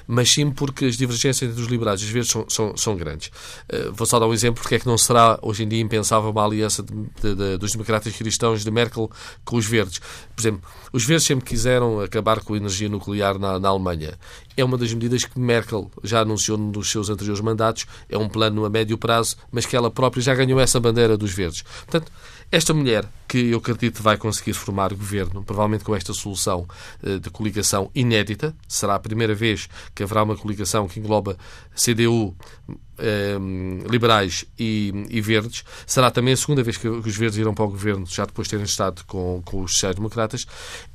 [0.08, 3.30] mas sim porque as divergências entre os liberais e os verdes são, são, são grandes.
[3.72, 6.30] Uh, vou só dar um exemplo porque é que não será hoje em dia impensável
[6.30, 9.10] uma aliança de, de, dos democratas cristãos de Merkel
[9.44, 10.00] com os verdes.
[10.36, 14.14] Por exemplo, os verdes sempre quiseram acabar com a energia nuclear na, na Alemanha.
[14.58, 17.86] É uma das medidas que Merkel já anunciou num dos seus anteriores mandatos.
[18.10, 21.32] É um plano a médio prazo, mas que ela própria já ganhou essa bandeira dos
[21.32, 21.62] verdes.
[21.62, 22.12] Portanto,
[22.52, 26.66] esta mulher, que eu acredito vai conseguir formar governo, provavelmente com esta solução
[27.04, 31.38] eh, de coligação inédita, será a primeira vez que haverá uma coligação que engloba
[31.76, 32.36] CDU,
[33.90, 35.64] liberais e, e, verdes.
[35.86, 38.52] Será também a segunda vez que, os verdes irão para o governo, já depois de
[38.52, 40.46] terem estado com, com os sociais-democratas.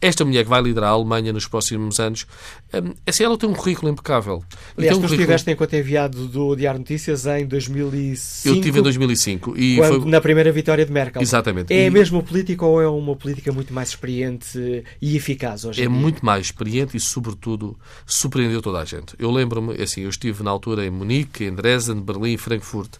[0.00, 2.26] Esta mulher que vai liderar a Alemanha nos próximos anos,
[2.72, 4.42] eh, assim, ela tem um currículo impecável.
[4.76, 5.22] Aliás, um tu currículo...
[5.22, 8.48] estiveste enquanto enviado do Diário Notícias em 2005.
[8.48, 9.58] Eu estive em 2005.
[9.58, 10.10] E quando, foi...
[10.10, 11.20] Na primeira vitória de Merkel.
[11.20, 11.72] Exatamente.
[11.72, 11.86] É e...
[11.86, 16.24] a mesma política ou é uma política muito mais experiente e eficaz hoje É muito
[16.24, 19.14] mais experiente e, sobretudo, surpreendeu toda a gente.
[19.18, 22.96] Eu lembro-me, assim, eu estive na altura em Munique, em Dresden, Berlim e Frankfurt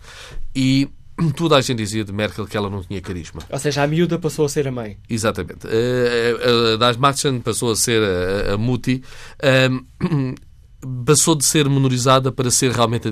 [0.55, 0.89] e
[1.37, 3.43] toda a gente dizia de Merkel que ela não tinha carisma.
[3.51, 4.99] Ou seja, a miúda passou a ser a mãe.
[5.09, 5.67] Exatamente.
[5.67, 9.03] A Das Machen passou a ser a, a Muti.
[11.05, 13.09] Passou de ser menorizada para ser realmente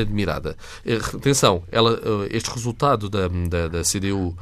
[0.00, 0.56] admirada.
[0.86, 4.34] Eh, atenção, ela, eh, este resultado da, da, da CDU,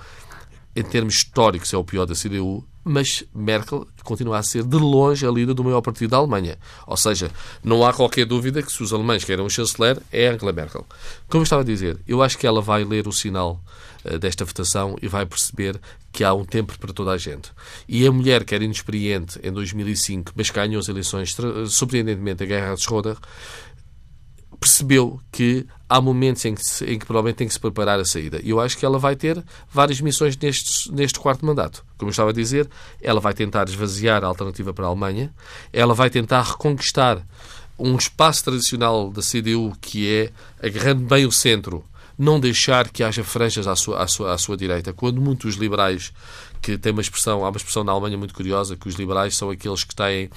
[0.77, 5.27] em termos históricos, é o pior da CDU, mas Merkel continua a ser de longe
[5.27, 6.59] a líder do maior partido da Alemanha.
[6.87, 7.31] Ou seja,
[7.63, 10.87] não há qualquer dúvida que se os alemães querem um chanceler, é Angela Merkel.
[11.29, 13.61] Como eu estava a dizer, eu acho que ela vai ler o sinal
[14.05, 15.81] uh, desta votação e vai perceber
[16.13, 17.51] que há um tempo para toda a gente.
[17.89, 21.35] E a mulher que era inexperiente em 2005, mas ganhou as eleições,
[21.69, 23.17] surpreendentemente, a Guerra de Schroeder,
[24.63, 28.41] percebeu que há momentos em que, em que provavelmente tem que se preparar a saída.
[28.45, 31.85] E eu acho que ela vai ter várias missões neste, neste quarto mandato.
[31.99, 32.71] Como eu estava a dizer,
[33.03, 35.35] ela vai tentar esvaziar a alternativa para a Alemanha,
[35.73, 37.21] ela vai tentar reconquistar
[37.77, 40.31] um espaço tradicional da CDU que é,
[40.65, 41.85] agarrando bem o centro,
[42.17, 44.93] não deixar que haja franjas à sua, à sua, à sua direita.
[44.93, 46.13] Quando muitos liberais,
[46.61, 49.51] que têm uma expressão, há uma expressão na Alemanha muito curiosa, que os liberais são
[49.51, 50.31] aqueles que têm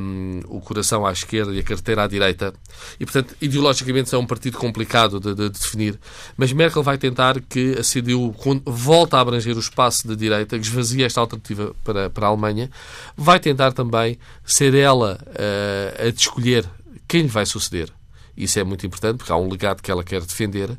[0.00, 2.52] um, o coração à esquerda e a carteira à direita.
[2.98, 5.98] E, portanto, ideologicamente é um partido complicado de, de, de definir.
[6.36, 8.34] Mas Merkel vai tentar que a CDU
[8.66, 12.70] volte a abranger o espaço de direita, que esvazia esta alternativa para, para a Alemanha.
[13.16, 16.68] Vai tentar também ser ela uh, a escolher
[17.08, 17.90] quem lhe vai suceder.
[18.36, 20.76] Isso é muito importante, porque há um legado que ela quer defender.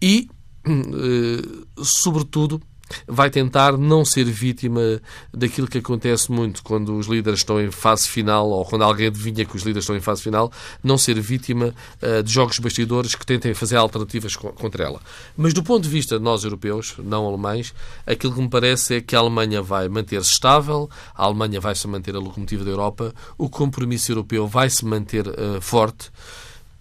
[0.00, 0.28] E,
[0.66, 2.60] uh, sobretudo,
[3.06, 5.00] vai tentar não ser vítima
[5.32, 9.44] daquilo que acontece muito quando os líderes estão em fase final ou quando alguém adivinha
[9.44, 10.50] que os líderes estão em fase final,
[10.82, 15.00] não ser vítima uh, de jogos bastidores que tentem fazer alternativas contra ela.
[15.36, 17.74] Mas do ponto de vista de nós europeus, não alemães,
[18.06, 21.86] aquilo que me parece é que a Alemanha vai manter-se estável, a Alemanha vai se
[21.86, 26.10] manter a locomotiva da Europa, o compromisso europeu vai se manter uh, forte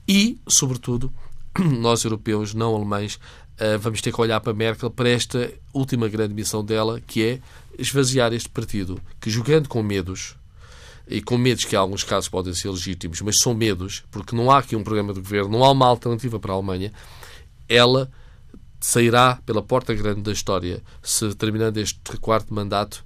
[0.07, 1.13] e, sobretudo,
[1.59, 3.19] nós europeus, não alemães,
[3.79, 7.39] vamos ter que olhar para Merkel para esta última grande missão dela, que é
[7.77, 10.35] esvaziar este partido, que jogando com medos,
[11.07, 14.49] e com medos que em alguns casos podem ser legítimos, mas são medos, porque não
[14.49, 16.91] há aqui um programa de governo, não há uma alternativa para a Alemanha,
[17.67, 18.09] ela
[18.79, 23.03] sairá pela porta grande da história se, terminando este quarto mandato,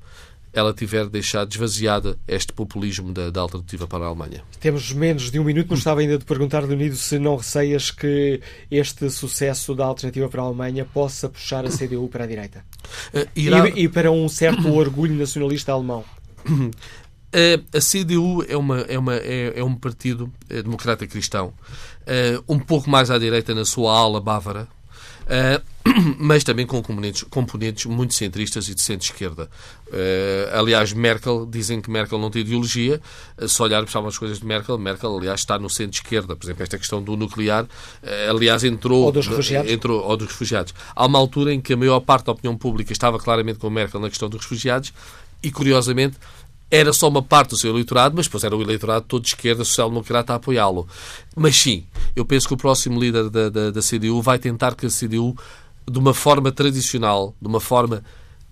[0.56, 4.42] ela tiver deixado esvaziada este populismo da, da, alternativa para a Alemanha.
[4.62, 5.68] Temos menos de um minuto.
[5.68, 8.40] Não estava ainda de perguntar, Leonido, se não receias que
[8.72, 12.66] este sucesso da alternativa para a Alemanha possa puxar a CDU para a direita?
[13.14, 13.68] Uh, irá...
[13.68, 16.06] e, e, para um certo orgulho nacionalista alemão?
[16.48, 21.54] Uh, a CDU é, uma, é, uma, é, é um partido é democrata cristão,
[22.48, 24.70] um pouco mais à direita na sua ala bávara,
[26.18, 29.50] mas também com componentes, componentes muito centristas e de centro-esquerda.
[29.88, 33.00] Uh, aliás, Merkel, dizem que Merkel não tem ideologia.
[33.38, 36.36] Uh, se olharmos para algumas coisas de Merkel, Merkel, aliás, está no centro-esquerda.
[36.36, 37.68] Por exemplo, esta questão do nuclear,
[38.30, 39.04] aliás, entrou...
[39.04, 39.72] Ou dos refugiados.
[39.72, 40.74] Entrou, ou dos refugiados.
[40.96, 44.00] Há uma altura em que a maior parte da opinião pública estava claramente com Merkel
[44.00, 44.92] na questão dos refugiados
[45.44, 46.18] e, curiosamente,
[46.70, 49.64] era só uma parte do seu eleitorado, mas depois era o eleitorado todo de esquerda,
[49.64, 50.88] social-democrata, a apoiá-lo.
[51.36, 51.86] Mas sim,
[52.16, 55.36] eu penso que o próximo líder da, da, da CDU vai tentar que a CDU,
[55.90, 58.04] de uma forma tradicional, de uma forma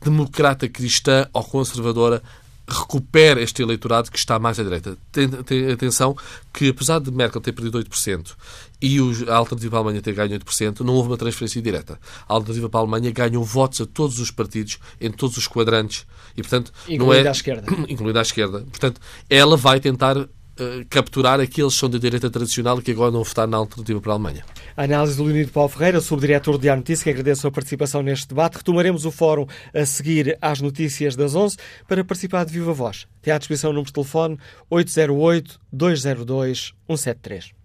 [0.02, 2.22] democrata cristã ou conservadora,
[2.68, 4.98] recupere este eleitorado que está mais à direita.
[5.12, 6.16] Tem, tem atenção
[6.54, 8.36] que, apesar de Merkel ter perdido 8%
[8.82, 8.98] e
[9.28, 12.00] a alternativa para a Alemanha ter ganho 8%, não houve uma transferência direta.
[12.28, 16.06] A alternativa para a Alemanha ganhou votos a todos os partidos, em todos os quadrantes.
[16.36, 17.28] E, portanto, incluindo não é...
[17.28, 17.72] à esquerda.
[17.88, 18.60] Incluindo à esquerda.
[18.62, 23.10] Portanto, ela vai tentar Uh, capturar aqueles que são da direita tradicional e que agora
[23.10, 24.46] não votaram na alternativa para a Alemanha.
[24.76, 28.28] A análise do Leonido Paulo Ferreira, subdiretor do Diário Notícias, que agradeço a participação neste
[28.28, 28.58] debate.
[28.58, 31.58] Retomaremos o fórum a seguir às notícias das 11
[31.88, 33.08] para participar de viva voz.
[33.22, 34.40] Tem à disposição o número de telefone
[34.72, 37.63] 808 202 173.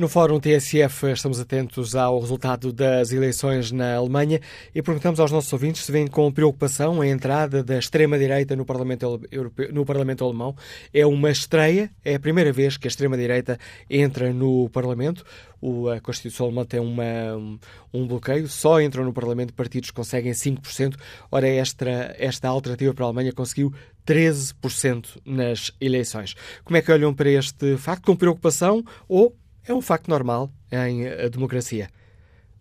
[0.00, 4.40] No Fórum TSF estamos atentos ao resultado das eleições na Alemanha
[4.74, 9.20] e perguntamos aos nossos ouvintes se veem com preocupação a entrada da extrema-direita no Parlamento,
[9.30, 10.56] Europeu, no Parlamento Alemão.
[10.94, 13.58] É uma estreia, é a primeira vez que a extrema-direita
[13.90, 15.22] entra no Parlamento.
[15.60, 17.58] O, a Constituição Alemã tem uma, um,
[17.92, 20.96] um, bloqueio, só entram no Parlamento partidos que conseguem 5%.
[21.30, 23.70] Ora, esta, esta alternativa para a Alemanha conseguiu
[24.06, 26.34] 13% nas eleições.
[26.64, 28.06] Como é que olham para este facto?
[28.06, 29.36] Com preocupação ou
[29.70, 31.88] é um facto normal em democracia.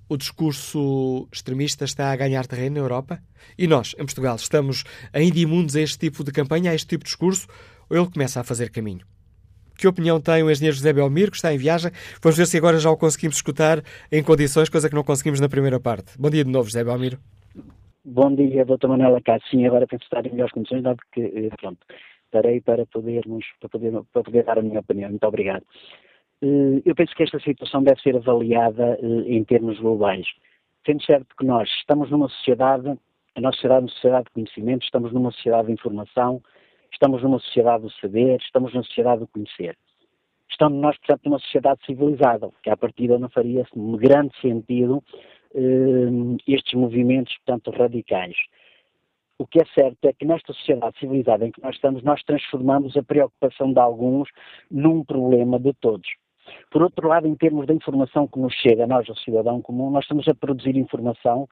[0.08, 3.20] O discurso extremista está a ganhar terreno na Europa?
[3.58, 7.04] E nós, em Portugal, estamos ainda imundos a este tipo de campanha, a este tipo
[7.04, 7.48] de discurso,
[7.90, 9.06] ou ele começa a fazer caminho?
[9.78, 11.92] Que opinião tem o engenheiro José Belmiro, que está em viagem?
[12.22, 13.82] Vamos ver se agora já o conseguimos escutar
[14.12, 16.20] em condições, coisa que não conseguimos na primeira parte.
[16.20, 17.18] Bom dia de novo, José Belmiro.
[18.06, 19.50] Bom dia, doutor Manuela Cássio.
[19.50, 21.80] Sim, agora penso estar em melhores condições, dado que, eh, pronto,
[22.26, 25.10] estarei para, podermos, para, poder, para poder dar a minha opinião.
[25.10, 25.64] Muito obrigado.
[26.42, 30.28] Eh, eu penso que esta situação deve ser avaliada eh, em termos globais.
[30.86, 32.98] Sendo certo que nós estamos numa sociedade,
[33.36, 36.42] a nossa sociedade é uma sociedade de conhecimento, estamos numa sociedade de informação,
[36.92, 39.78] estamos numa sociedade do saber, estamos numa sociedade do conhecer.
[40.50, 45.04] Estamos nós, portanto, numa sociedade civilizada, que à partida não faria grande sentido
[45.54, 48.36] eh, estes movimentos, portanto, radicais.
[49.38, 52.98] O que é certo é que nesta sociedade civilizada em que nós estamos, nós transformamos
[52.98, 54.30] a preocupação de alguns
[54.70, 56.08] num problema de todos.
[56.72, 59.90] Por outro lado, em termos da informação que nos chega a nós, ao cidadão comum,
[59.90, 61.48] nós estamos a produzir informação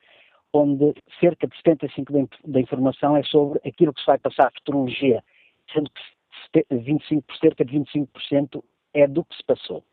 [0.54, 5.24] onde cerca de 75% da informação é sobre aquilo que se vai passar à futurologia,
[5.74, 6.02] sendo que
[6.72, 9.84] 25, cerca de 25% é do que se passou.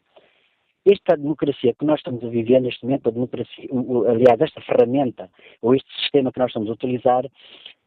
[0.87, 3.69] Esta democracia que nós estamos a viver neste momento, a democracia,
[4.09, 5.31] aliás, esta ferramenta,
[5.63, 7.25] ou este sistema que nós estamos a utilizar,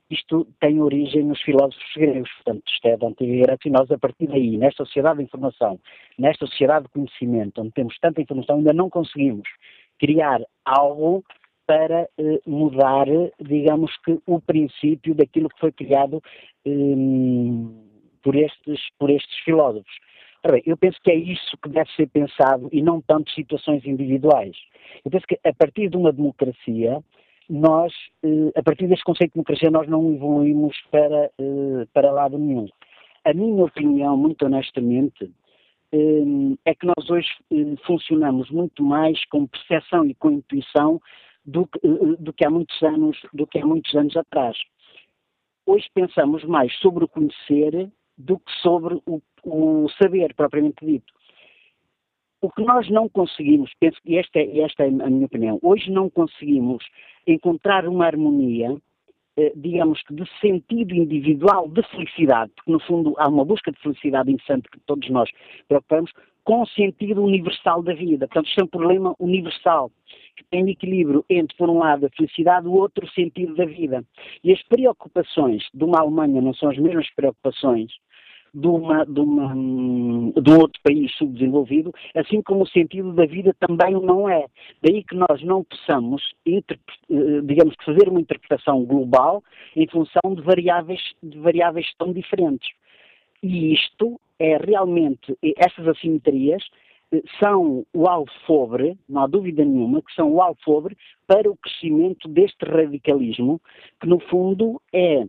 [0.09, 3.97] isto tem origem nos filósofos gregos, portanto, isto é da antiga Grécia, e nós, a
[3.97, 5.79] partir daí, nesta sociedade de informação,
[6.17, 9.47] nesta sociedade de conhecimento, onde temos tanta informação, ainda não conseguimos
[9.99, 11.23] criar algo
[11.65, 13.07] para eh, mudar,
[13.41, 16.23] digamos que, o princípio daquilo que foi criado
[16.65, 16.71] eh,
[18.23, 19.91] por, estes, por estes filósofos.
[20.49, 24.55] Bem, eu penso que é isso que deve ser pensado e não tanto situações individuais.
[25.03, 27.03] Eu penso que a partir de uma democracia,
[27.49, 27.93] nós,
[28.23, 32.67] eh, a partir deste conceito de democracia, nós não evoluímos para, eh, para lado nenhum.
[33.23, 35.31] A minha opinião, muito honestamente,
[35.91, 37.29] eh, é que nós hoje
[37.85, 41.01] funcionamos muito mais com percepção e com intuição
[41.45, 41.79] do que,
[42.19, 44.57] do que há muitos anos, do que há muitos anos atrás.
[45.65, 51.13] Hoje pensamos mais sobre o conhecer do que sobre o, o saber propriamente dito.
[52.41, 55.89] O que nós não conseguimos, penso que esta, é, esta é a minha opinião, hoje
[55.89, 56.85] não conseguimos
[57.25, 58.77] encontrar uma harmonia,
[59.37, 63.79] eh, digamos que de sentido individual de felicidade, porque no fundo há uma busca de
[63.79, 65.29] felicidade incessante que todos nós
[65.67, 66.11] preocupamos,
[66.43, 68.27] com o sentido universal da vida.
[68.27, 69.91] Portanto, isto é um problema universal,
[70.35, 73.65] que tem equilíbrio entre, por um lado, a felicidade e o outro o sentido da
[73.65, 74.01] vida.
[74.43, 77.91] E as preocupações de uma Alemanha não são as mesmas preocupações
[78.57, 83.55] de, uma, de, uma, de um outro país subdesenvolvido, assim como o sentido da vida
[83.59, 84.47] também não é.
[84.81, 86.61] Daí que nós não possamos, eh,
[87.43, 89.43] digamos que fazer uma interpretação global
[89.75, 92.69] em função de variáveis, de variáveis tão diferentes.
[93.43, 96.63] E isto é realmente, essas assimetrias
[97.13, 100.97] eh, são o alfobre, não há dúvida nenhuma, que são o alfobre
[101.27, 103.61] para o crescimento deste radicalismo,
[104.01, 105.25] que no fundo é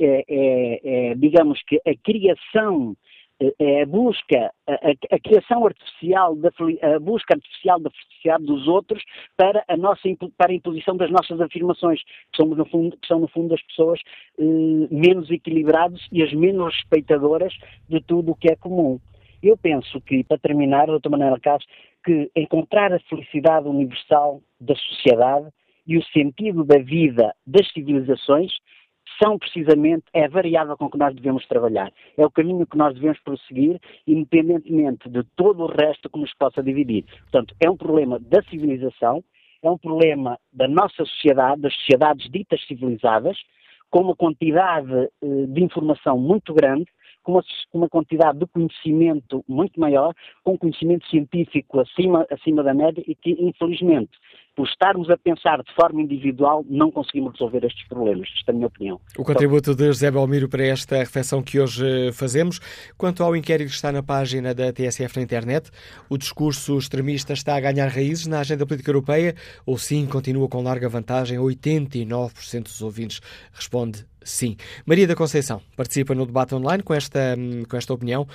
[0.00, 0.80] é, é,
[1.10, 2.96] é, digamos que a criação,
[3.40, 4.72] é, é a busca, a,
[5.14, 6.50] a, criação artificial, da,
[6.94, 9.02] a busca artificial da felicidade dos outros
[9.36, 10.02] para a nossa
[10.36, 13.62] para a imposição das nossas afirmações, que, somos, no fundo, que são no fundo as
[13.62, 14.00] pessoas
[14.38, 14.42] eh,
[14.90, 17.54] menos equilibradas e as menos respeitadoras
[17.88, 18.98] de tudo o que é comum.
[19.42, 21.68] Eu penso que, para terminar, doutor Manuel Castro,
[22.04, 25.48] que encontrar a felicidade universal da sociedade
[25.86, 28.52] e o sentido da vida das civilizações
[29.22, 31.92] são precisamente é a variável com que nós devemos trabalhar.
[32.16, 36.62] É o caminho que nós devemos prosseguir, independentemente de todo o resto que nos possa
[36.62, 37.04] dividir.
[37.22, 39.22] Portanto, é um problema da civilização,
[39.62, 43.36] é um problema da nossa sociedade, das sociedades ditas civilizadas,
[43.90, 46.86] com uma quantidade eh, de informação muito grande,
[47.22, 50.14] com uma, uma, quantidade de conhecimento muito maior,
[50.44, 54.12] com conhecimento científico acima, acima da média e que, infelizmente,
[54.58, 58.28] por estarmos a pensar de forma individual, não conseguimos resolver estes problemas.
[58.36, 59.00] Esta é a minha opinião.
[59.16, 62.58] O contributo de José Belmiro para esta reflexão que hoje fazemos.
[62.96, 65.70] Quanto ao inquérito que está na página da TSF na internet,
[66.10, 70.60] o discurso extremista está a ganhar raízes na agenda política europeia ou sim continua com
[70.60, 71.38] larga vantagem?
[71.38, 73.20] 89% dos ouvintes
[73.52, 74.56] responde sim.
[74.84, 77.36] Maria da Conceição participa no debate online com esta,
[77.68, 78.26] com esta opinião.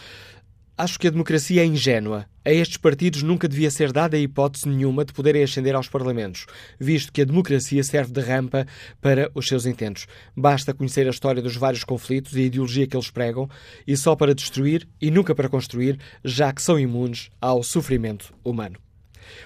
[0.75, 2.25] Acho que a democracia é ingênua.
[2.43, 6.47] A estes partidos nunca devia ser dada a hipótese nenhuma de poderem ascender aos parlamentos,
[6.79, 8.65] visto que a democracia serve de rampa
[8.99, 10.07] para os seus intentos.
[10.35, 13.47] Basta conhecer a história dos vários conflitos e a ideologia que eles pregam,
[13.85, 18.79] e só para destruir e nunca para construir, já que são imunes ao sofrimento humano.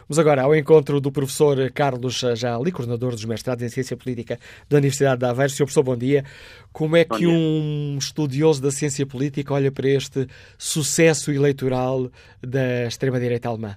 [0.07, 4.78] Vamos agora ao encontro do professor Carlos Jali, coordenador dos mestrados em Ciência Política da
[4.78, 5.51] Universidade de Aveiro.
[5.51, 6.23] Senhor professor, bom dia.
[6.71, 12.09] Como é que um estudioso da ciência política olha para este sucesso eleitoral
[12.41, 13.75] da extrema-direita alemã?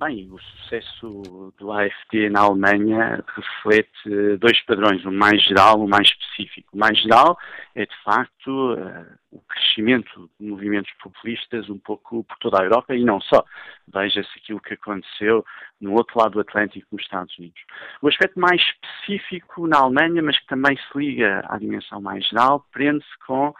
[0.00, 5.88] Bem, o sucesso do AFD na Alemanha reflete dois padrões, um mais geral e um
[5.88, 6.68] mais específico.
[6.72, 7.36] O mais geral
[7.74, 12.94] é, de facto, uh, o crescimento de movimentos populistas um pouco por toda a Europa
[12.94, 13.44] e não só.
[13.92, 15.44] Veja-se aquilo que aconteceu
[15.80, 17.60] no outro lado do Atlântico, nos Estados Unidos.
[18.00, 22.64] O aspecto mais específico na Alemanha, mas que também se liga à dimensão mais geral,
[22.70, 23.54] prende-se com uh,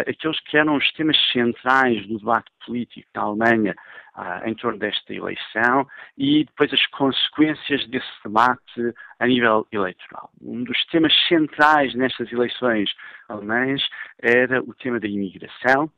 [0.00, 3.76] aqueles que eram os temas centrais do debate político na Alemanha
[4.16, 5.86] uh, em torno desta eleição
[6.16, 10.30] e depois as consequências desse debate a nível eleitoral.
[10.40, 12.90] Um dos temas centrais nestas eleições
[13.28, 13.82] alemãs
[14.20, 15.90] era o tema da imigração,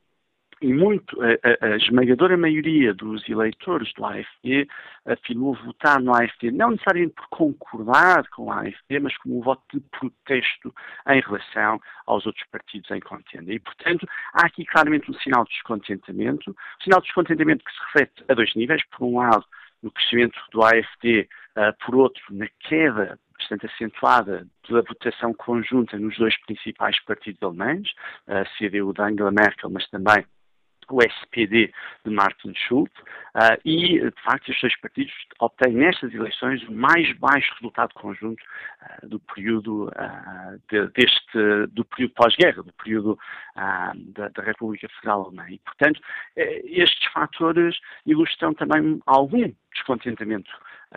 [0.61, 4.67] e muito, a, a, esmagadora maioria dos eleitores do AFD
[5.05, 9.63] afirmou votar no AFD, não necessariamente por concordar com o AFD, mas como um voto
[9.73, 10.73] de protesto
[11.07, 13.53] em relação aos outros partidos em contenda.
[13.53, 17.79] E, portanto, há aqui claramente um sinal de descontentamento, um sinal de descontentamento que se
[17.85, 18.83] reflete a dois níveis.
[18.91, 19.45] Por um lado,
[19.81, 26.17] no crescimento do AFD, uh, por outro, na queda bastante acentuada pela votação conjunta nos
[26.17, 27.87] dois principais partidos alemães,
[28.27, 30.25] a CDU da Angela Merkel, mas também
[30.91, 31.71] o SPD
[32.05, 32.91] de Martin Schulz,
[33.35, 38.41] uh, e, de facto, estes dois partidos obtêm nestas eleições o mais baixo resultado conjunto
[38.41, 43.17] uh, do período uh, de, deste, do período pós-guerra, do período
[43.55, 45.45] da, da, República Federal Alemã.
[45.49, 45.99] E, portanto,
[46.37, 50.49] eh, estes fatores ilustram também algum descontentamento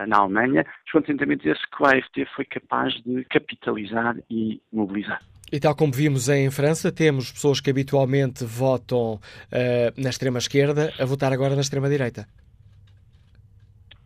[0.07, 5.21] na Alemanha, descontentamento esse que o AFD foi capaz de capitalizar e mobilizar.
[5.53, 11.05] E tal como vimos em França, temos pessoas que habitualmente votam uh, na extrema-esquerda a
[11.05, 12.27] votar agora na extrema-direita.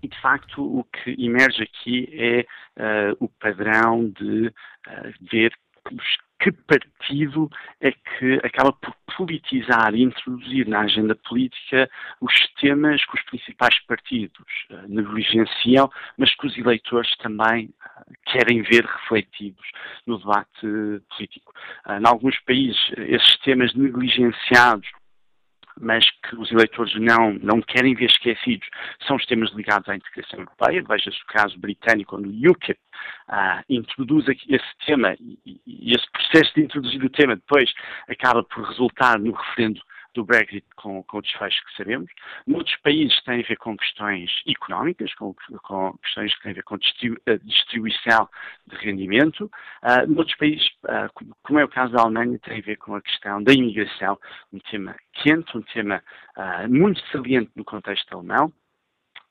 [0.04, 4.52] E, de facto, o que emerge aqui é uh, o padrão de uh,
[5.32, 5.54] ver
[6.40, 7.50] que partido
[7.82, 11.90] é que acaba por politizar e introduzir na agenda política
[12.22, 18.62] os temas que os principais partidos uh, negligenciam, mas que os eleitores também uh, querem
[18.62, 19.66] ver refletidos
[20.06, 20.50] no debate
[21.10, 21.54] político.
[21.88, 24.88] Uh, em alguns países, esses temas negligenciados
[25.80, 28.68] mas que os eleitores não, não querem ver esquecidos,
[29.06, 30.84] são os temas ligados à integração europeia.
[30.88, 32.80] Veja-se o caso britânico, onde o UKIP
[33.30, 37.72] uh, introduz esse tema e, e, esse processo de introduzir o tema depois
[38.08, 39.82] acaba por resultar no referendo
[40.14, 42.12] do Brexit com, com o desfecho que sabemos.
[42.46, 46.64] Noutros países tem a ver com questões económicas, com, com questões que têm a ver
[46.64, 48.30] com a distribuição
[48.68, 49.52] de rendimento.
[49.84, 53.02] Uh, noutros países, uh, como é o caso da Alemanha, tem a ver com a
[53.02, 54.18] questão da imigração,
[54.52, 56.04] um tema quente, um tema
[56.38, 58.52] uh, muito saliente no contexto alemão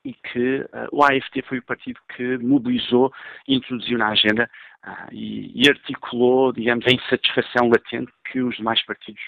[0.07, 3.11] e que uh, o AFD foi o partido que mobilizou
[3.45, 4.49] introduziu na agenda
[4.85, 9.21] uh, e, e, articulou, digamos, a insatisfação latente que os demais partidos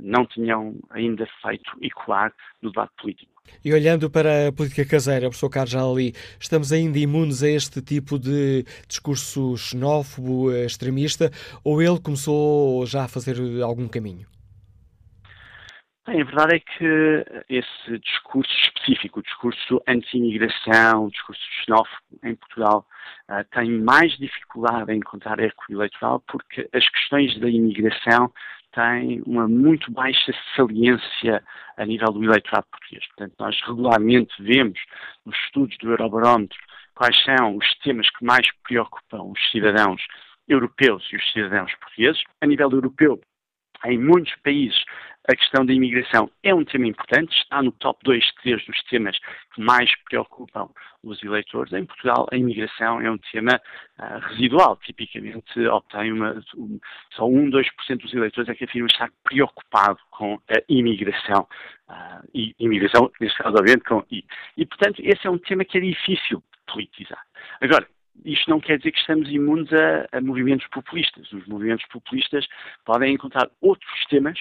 [0.00, 2.32] não tinham ainda feito ecoar
[2.62, 3.30] no debate político.
[3.64, 8.18] E olhando para a política caseira, professor Carlos Ali, estamos ainda imunes a este tipo
[8.18, 11.30] de discurso xenófobo, extremista,
[11.64, 14.26] ou ele começou já a fazer algum caminho?
[16.06, 22.34] Bem, a verdade é que esse discurso específico, o discurso anti-imigração, o discurso xenófobo em
[22.34, 22.86] Portugal,
[23.28, 28.32] uh, tem mais dificuldade em encontrar eco eleitoral porque as questões da imigração
[28.72, 31.42] tem uma muito baixa saliência
[31.76, 33.06] a nível do eleitorado português.
[33.08, 34.78] Portanto, nós regularmente vemos
[35.24, 36.58] nos estudos do Eurobarómetro
[36.94, 40.02] quais são os temas que mais preocupam os cidadãos
[40.46, 42.22] europeus e os cidadãos portugueses.
[42.40, 43.20] A nível europeu,
[43.86, 44.84] em muitos países,
[45.28, 49.18] a questão da imigração é um tema importante, está no top 2, 3 dos temas
[49.54, 50.68] que mais preocupam
[51.02, 51.72] os eleitores.
[51.72, 53.60] Em Portugal, a imigração é um tema
[53.98, 54.76] uh, residual.
[54.78, 56.80] Tipicamente, obtém uma, um,
[57.12, 61.46] só 1, 2% dos eleitores é que afirma estar preocupado com a imigração.
[61.88, 64.24] Uh, e imigração, neste caso, obviamente, com I.
[64.56, 67.22] E, portanto, esse é um tema que é difícil politizar.
[67.60, 67.86] Agora,
[68.24, 71.30] isto não quer dizer que estamos imunes a, a, movimentos populistas.
[71.32, 72.46] Os movimentos populistas
[72.84, 74.38] podem encontrar outros temas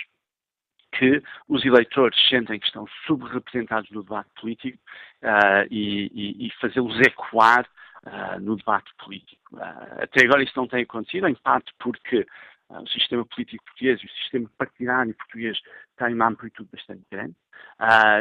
[0.91, 4.77] que os eleitores sentem que estão subrepresentados no debate político
[5.23, 7.67] uh, e, e, e fazê-los ecoar
[8.05, 9.57] uh, no debate político.
[9.57, 12.25] Uh, até agora isso não tem acontecido, em parte porque
[12.69, 15.57] o sistema político português e o sistema partidário português
[15.97, 17.33] têm uma amplitude bastante grande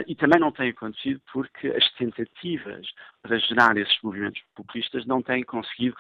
[0.07, 2.87] e também não tem acontecido porque as tentativas
[3.21, 5.95] para gerar esses movimentos populistas não têm conseguido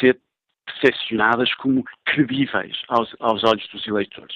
[0.00, 0.20] ser
[0.64, 4.34] percepcionadas como credíveis aos, aos olhos dos eleitores.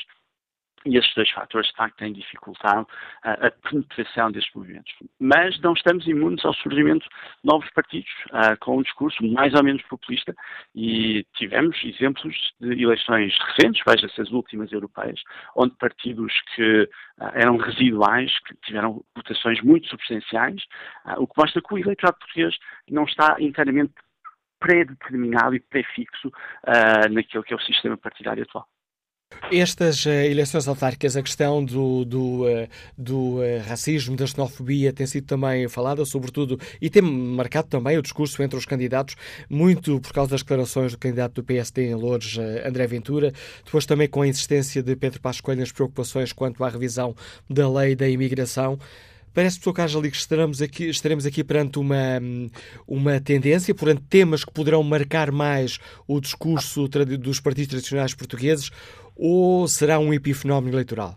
[0.86, 2.86] E estes dois fatores, de facto, têm dificultado
[3.22, 4.92] a, a penetração destes movimentos.
[5.18, 9.64] Mas não estamos imunes ao surgimento de novos partidos uh, com um discurso mais ou
[9.64, 10.34] menos populista
[10.74, 15.20] e tivemos exemplos de eleições recentes, veja-se as últimas europeias,
[15.56, 16.88] onde partidos que uh,
[17.32, 20.62] eram residuais, que tiveram votações muito substanciais,
[21.06, 22.54] uh, o que mostra que o eleitorado português
[22.90, 23.94] não está inteiramente
[24.60, 26.32] pré-determinado e pré-fixo
[27.10, 28.66] naquilo que é o sistema partidário atual.
[29.52, 35.06] Estas uh, eleições autárquicas, a questão do, do, uh, do uh, racismo, da xenofobia tem
[35.06, 39.16] sido também falada, sobretudo, e tem marcado também o discurso entre os candidatos,
[39.48, 43.32] muito por causa das declarações do candidato do PSD em Lourdes, André Ventura,
[43.64, 47.14] depois também com a insistência de Pedro Passos Coelho nas preocupações quanto à revisão
[47.48, 48.78] da lei da imigração.
[49.34, 52.20] Parece, professor Carlos Ali, que estaremos aqui, estaremos aqui perante uma,
[52.86, 58.70] uma tendência, perante temas que poderão marcar mais o discurso dos partidos tradicionais portugueses,
[59.16, 61.16] ou será um epifenómeno eleitoral?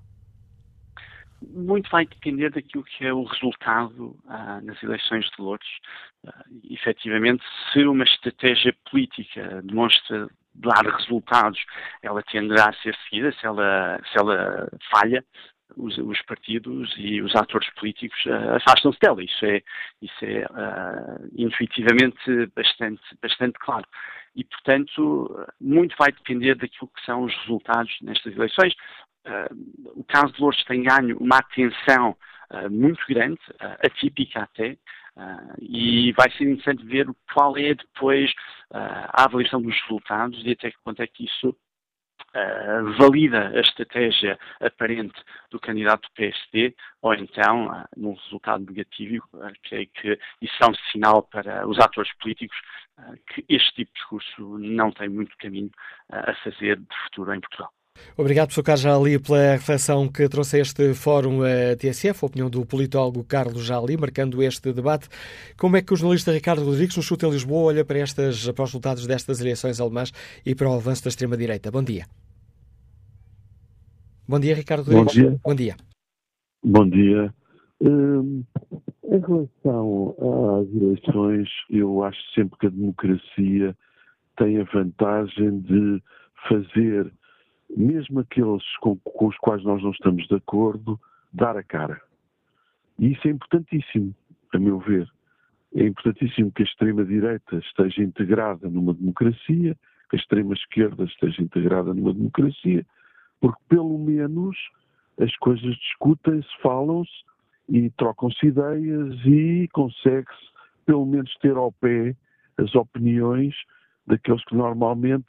[1.54, 5.70] Muito vai depender daquilo que é o resultado ah, nas eleições de Lourdes.
[6.26, 11.60] Ah, efetivamente, se uma estratégia política demonstra dar resultados,
[12.02, 13.32] ela tenderá a ser seguida.
[13.40, 15.24] Se ela, se ela falha,
[15.76, 19.24] os, os, partidos e os atores políticos uh, afastam-se dela.
[19.24, 19.62] Isso é,
[20.02, 23.86] isso é uh, intuitivamente bastante, bastante claro.
[24.36, 28.74] E, portanto, muito vai depender daquilo que são os resultados nestas eleições.
[29.26, 32.16] Uh, o caso de Lourdes tem ganho uma atenção
[32.72, 33.42] muito grande,
[33.84, 34.78] atípica até,
[35.60, 38.32] e vai ser interessante ver qual é depois
[38.72, 41.54] a avaliação dos resultados e até que ponto é que isso
[42.38, 45.20] uh, valida a estratégia aparente
[45.50, 50.68] do candidato do PSD, ou então, uh, num resultado negativo, uh, creio que isso é
[50.68, 52.58] um sinal para os atores políticos
[53.28, 55.70] que este tipo de discurso não tem muito caminho
[56.10, 57.72] a fazer de futuro em Portugal.
[58.16, 61.42] Obrigado, professor Carlos Jali, pela reflexão que trouxe este fórum
[61.78, 65.10] TSF, a opinião do politólogo Carlos Jali, marcando este debate.
[65.58, 68.64] Como é que o jornalista Ricardo Rodrigues, no chute em Lisboa, olha para, estas, para
[68.64, 70.12] os resultados destas eleições alemãs
[70.44, 71.70] e para o avanço da extrema-direita?
[71.70, 72.06] Bom dia.
[74.30, 75.40] Bom dia, Ricardo Bom dia.
[75.42, 75.76] Bom dia.
[76.62, 77.34] Bom dia.
[77.80, 78.44] Hum,
[79.06, 80.16] em relação
[80.60, 83.74] às eleições, eu acho sempre que a democracia
[84.36, 86.04] tem a vantagem de
[86.50, 87.10] fazer,
[87.70, 91.00] mesmo aqueles com, com os quais nós não estamos de acordo,
[91.32, 92.02] dar a cara.
[93.00, 94.14] E isso é importantíssimo,
[94.54, 95.08] a meu ver.
[95.74, 99.78] É importantíssimo que a extrema-direita esteja integrada numa democracia,
[100.10, 102.86] que a extrema-esquerda esteja integrada numa democracia,
[103.40, 104.58] porque pelo menos
[105.20, 107.12] as coisas discutem-se, falam-se
[107.70, 110.48] e trocam-se ideias e consegue-se
[110.86, 112.16] pelo menos ter ao pé
[112.58, 113.54] as opiniões
[114.06, 115.28] daqueles que normalmente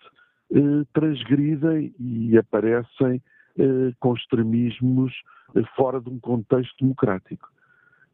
[0.52, 3.20] eh, transgridem e aparecem
[3.58, 5.12] eh, com extremismos
[5.56, 7.48] eh, fora de um contexto democrático.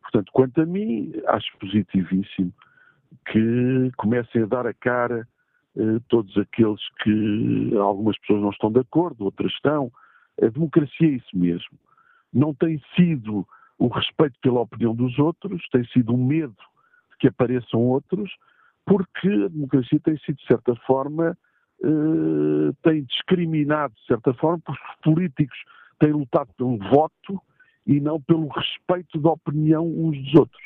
[0.03, 2.53] Portanto, quanto a mim, acho positivíssimo
[3.27, 5.29] que comecem a dar a cara
[6.09, 9.91] todos aqueles que algumas pessoas não estão de acordo, outras estão.
[10.41, 11.79] A democracia é isso mesmo.
[12.33, 13.47] Não tem sido
[13.79, 16.57] o respeito pela opinião dos outros, tem sido o medo
[17.11, 18.31] de que apareçam outros,
[18.87, 21.37] porque a democracia tem sido, de certa forma,
[21.83, 25.59] eh, tem discriminado, de certa forma, porque os políticos
[25.99, 27.41] têm lutado pelo voto
[27.87, 30.63] e não pelo respeito da opinião uns dos outros.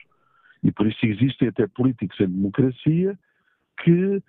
[0.62, 3.18] E por isso existem até políticos em democracia
[3.82, 4.22] que eh,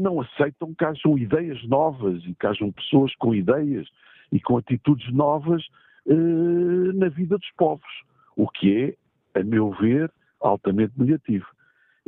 [0.00, 3.88] não aceitam que hajam ideias novas e que hajam pessoas com ideias
[4.32, 5.64] e com atitudes novas
[6.06, 8.02] eh, na vida dos povos,
[8.36, 8.96] o que
[9.34, 11.46] é, a meu ver, altamente negativo.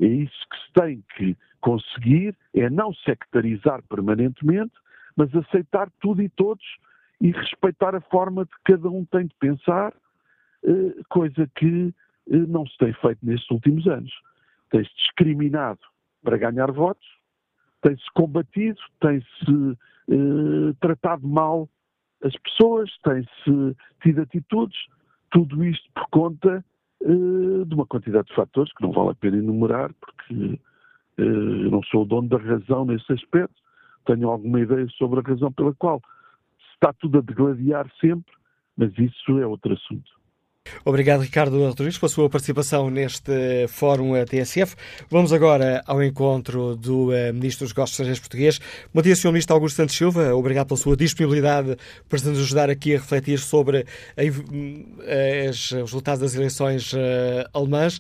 [0.01, 4.75] É isso que se tem que conseguir, é não sectarizar permanentemente,
[5.17, 6.65] mas aceitar tudo e todos
[7.21, 9.95] e respeitar a forma de cada um tem de pensar,
[10.65, 11.95] eh, coisa que
[12.29, 14.13] não se tem feito nestes últimos anos.
[14.71, 15.81] Tem-se discriminado
[16.23, 17.07] para ganhar votos,
[17.87, 19.79] tem-se combatido, tem-se
[20.11, 21.69] eh, tratado mal
[22.25, 24.77] as pessoas, tem-se tido atitudes,
[25.31, 26.65] tudo isto por conta
[27.03, 30.59] eh, de uma quantidade de fatores que não vale a pena enumerar, porque
[31.19, 33.55] eh, eu não sou o dono da razão nesse aspecto,
[34.05, 36.03] tenho alguma ideia sobre a razão pela qual
[36.75, 38.35] está tudo a degladiar sempre,
[38.77, 40.11] mas isso é outro assunto.
[40.85, 44.75] Obrigado, Ricardo Rodrigues, pela sua participação neste Fórum TSF.
[45.11, 48.59] Vamos agora ao encontro do uh, Ministro dos Negócios Estrangeiros português.
[48.93, 49.29] Bom dia, Sr.
[49.29, 50.35] Ministro Augusto Santos Silva.
[50.35, 51.77] Obrigado pela sua disponibilidade
[52.09, 53.85] para nos ajudar aqui a refletir sobre
[54.17, 56.97] a, os resultados das eleições uh,
[57.53, 57.99] alemãs.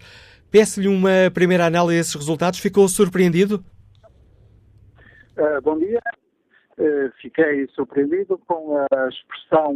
[0.50, 2.58] Peço-lhe uma primeira análise desses resultados.
[2.58, 3.64] Ficou surpreendido?
[5.36, 6.00] Uh, bom dia.
[7.20, 9.72] fiquei surpreendido com a expressão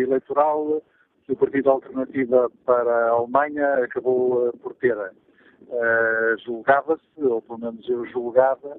[0.00, 0.82] eleitoral
[1.26, 4.96] que o Partido Alternativa para a Alemanha acabou eh, por ter.
[4.96, 8.76] Uh, julgava-se, ou pelo menos eu julgava,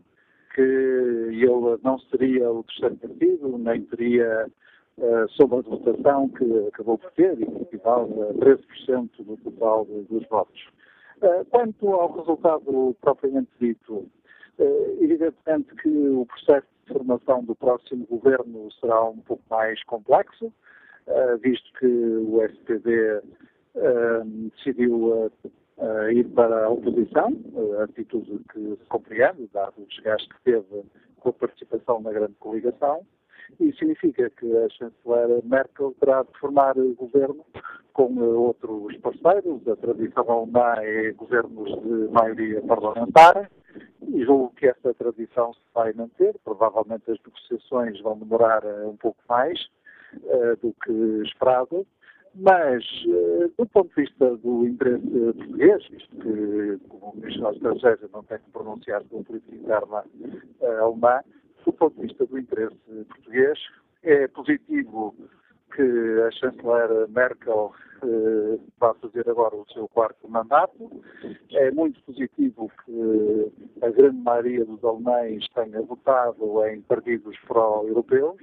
[0.53, 4.47] que ele não seria o terceiro partido, nem teria,
[4.99, 9.85] uh, sob a votação que acabou por ter, e que equivale a 13% do total
[9.85, 10.67] dos votos.
[11.49, 14.05] Quanto ao resultado propriamente dito,
[14.99, 20.53] evidentemente que o processo de formação do próximo governo será um pouco mais complexo,
[21.41, 23.21] visto que o SPD
[23.75, 24.21] eh,
[24.55, 25.31] decidiu
[25.77, 27.33] eh, ir para a oposição,
[27.83, 30.83] atitude que se compreende, dado o desgaste que teve
[31.19, 33.05] com a participação na grande coligação,
[33.59, 37.45] e significa que a chanceler Merkel terá de formar governo
[37.93, 39.67] com outros parceiros.
[39.67, 43.49] A tradição alemã é governos de maioria parlamentar
[44.01, 46.35] e julgo que essa tradição se vai manter.
[46.43, 49.59] Provavelmente as negociações vão demorar um pouco mais,
[50.23, 51.85] uh, do que esperado,
[52.35, 58.11] mas uh, do ponto de vista do interesse português, visto que como Ministro da Estrangeiros
[58.11, 60.03] não tem que pronunciar sobre política interna
[60.81, 61.21] alemã,
[61.65, 62.75] do ponto de vista do interesse
[63.07, 63.59] português,
[64.03, 65.15] é positivo
[65.75, 65.81] que
[66.27, 68.59] a chanceler Merkel eh,
[69.01, 70.91] fazer agora o seu quarto mandato.
[71.51, 73.51] É muito positivo que
[73.81, 78.41] a grande maioria dos alemães tenha votado em partidos pró-europeus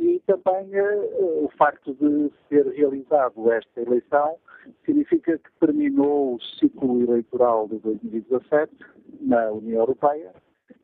[0.00, 4.36] e também eh, o facto de ser realizado esta eleição
[4.84, 8.72] significa que terminou o ciclo eleitoral de 2017
[9.20, 10.32] na União Europeia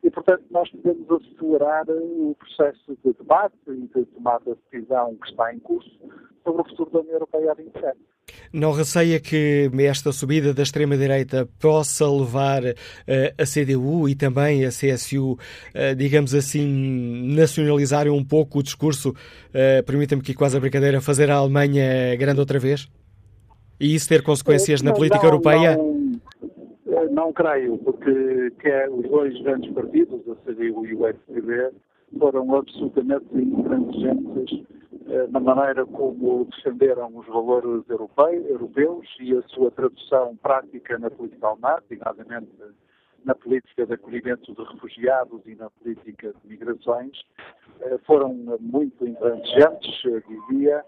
[0.03, 5.29] e, portanto, nós podemos acelerar o processo de debate e de tomada de decisão que
[5.29, 5.99] está em curso
[6.47, 7.97] sobre o futuro da União Europeia a 27.
[8.53, 12.73] Não receia que esta subida da extrema-direita possa levar uh,
[13.37, 15.37] a CDU e também a CSU, uh,
[15.73, 21.29] eh, digamos assim, nacionalizarem um pouco o discurso, uh, permita-me que quase a brincadeira, fazer
[21.29, 22.87] a Alemanha grande outra vez?
[23.79, 25.77] E isso ter consequências na política não, europeia?
[25.77, 31.71] Não, não creio, porque quer os dois grandes partidos, a CDU e o SPD,
[32.17, 34.76] foram absolutamente intransigentes
[35.29, 41.77] na maneira como defenderam os valores europeus e a sua tradução prática na política alemã,
[41.81, 42.51] designadamente
[43.23, 47.25] na política de acolhimento de refugiados e na política de migrações,
[47.81, 50.83] eh, foram muito intransigentes, eh, dizia,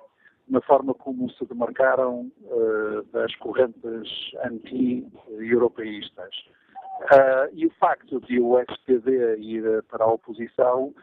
[0.48, 2.32] na forma como se demarcaram
[3.14, 4.10] das correntes
[4.44, 6.34] anti-europeístas.
[7.54, 10.94] e o facto de o SPD ir para a oposição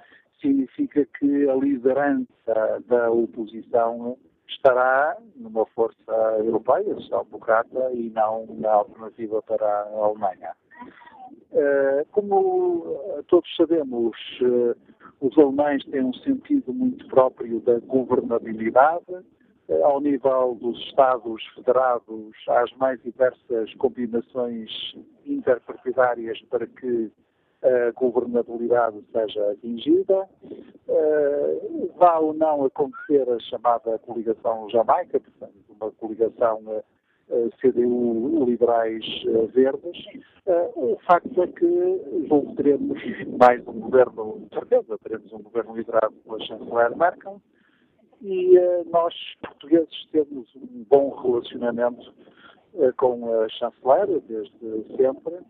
[0.41, 4.17] significa que a liderança da oposição
[4.49, 10.53] estará numa força europeia, social-democrata, e não na alternativa para a Alemanha.
[11.53, 14.75] Eh, como todos sabemos, eh,
[15.21, 19.25] os alemães têm um sentido muito próprio da governabilidade.
[19.69, 24.71] Eh, ao nível dos Estados federados, há as mais diversas combinações
[25.25, 27.11] interpartidárias para que
[27.63, 30.29] a governabilidade seja atingida.
[30.89, 36.85] Uh, vá ou não acontecer a chamada coligação Jamaica, portanto, uma coligação uh,
[37.29, 39.51] eh, CDU liberais uh,
[40.77, 43.03] o facto é que teremos
[43.37, 47.43] mais um governo, certeza, teremos um governo liderado pela chanceler Merkel
[48.23, 48.55] e
[48.93, 52.15] nós, portugueses, temos um bom relacionamento
[52.97, 55.41] com a chanceler desde sempre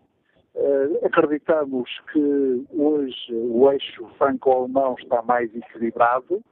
[1.02, 6.42] acreditamos que hoje o eixo franco-alemão está mais equilibrado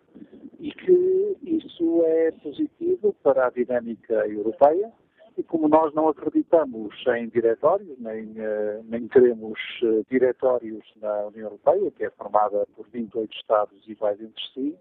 [0.60, 4.92] e que isso é positivo para a dinâmica europeia.
[5.36, 11.46] E como nós não acreditamos em diretórios, nem, uh, nem queremos uh, diretórios na União
[11.46, 14.76] Europeia, que é formada por 28 Estados iguais entre si,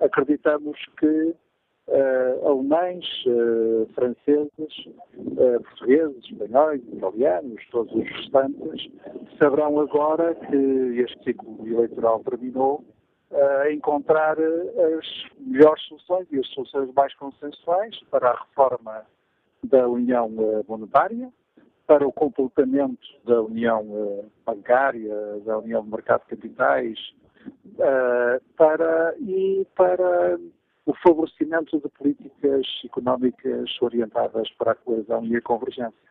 [0.00, 1.34] acreditamos que
[1.88, 8.90] uh, alemães, uh, franceses, uh, portugueses, espanhóis, italianos, todos os restantes,
[9.38, 12.84] saberão agora que este ciclo eleitoral terminou
[13.32, 15.06] a encontrar as
[15.40, 19.04] melhores soluções e as soluções mais consensuais para a reforma
[19.64, 20.30] da União
[20.68, 21.28] Monetária,
[21.88, 25.12] para o comportamento da União Bancária,
[25.44, 26.98] da União do Mercado de Capitais,
[28.56, 30.38] para, e para
[30.86, 36.06] o favorecimento de políticas económicas orientadas para a coesão e a convergência.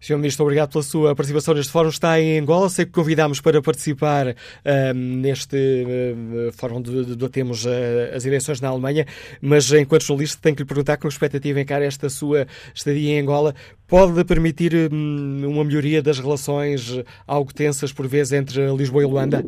[0.00, 0.16] Sr.
[0.16, 1.88] Ministro, obrigado pela sua participação neste fórum.
[1.88, 7.68] Está em Angola, sei que convidámos para participar uh, neste uh, fórum onde debatemos uh,
[8.14, 9.06] as eleições na Alemanha,
[9.40, 13.54] mas enquanto jornalista tenho que lhe perguntar com expectativa encara esta sua estadia em Angola.
[13.86, 19.44] Pode permitir hum, uma melhoria das relações algo tensas por vezes entre Lisboa e Luanda?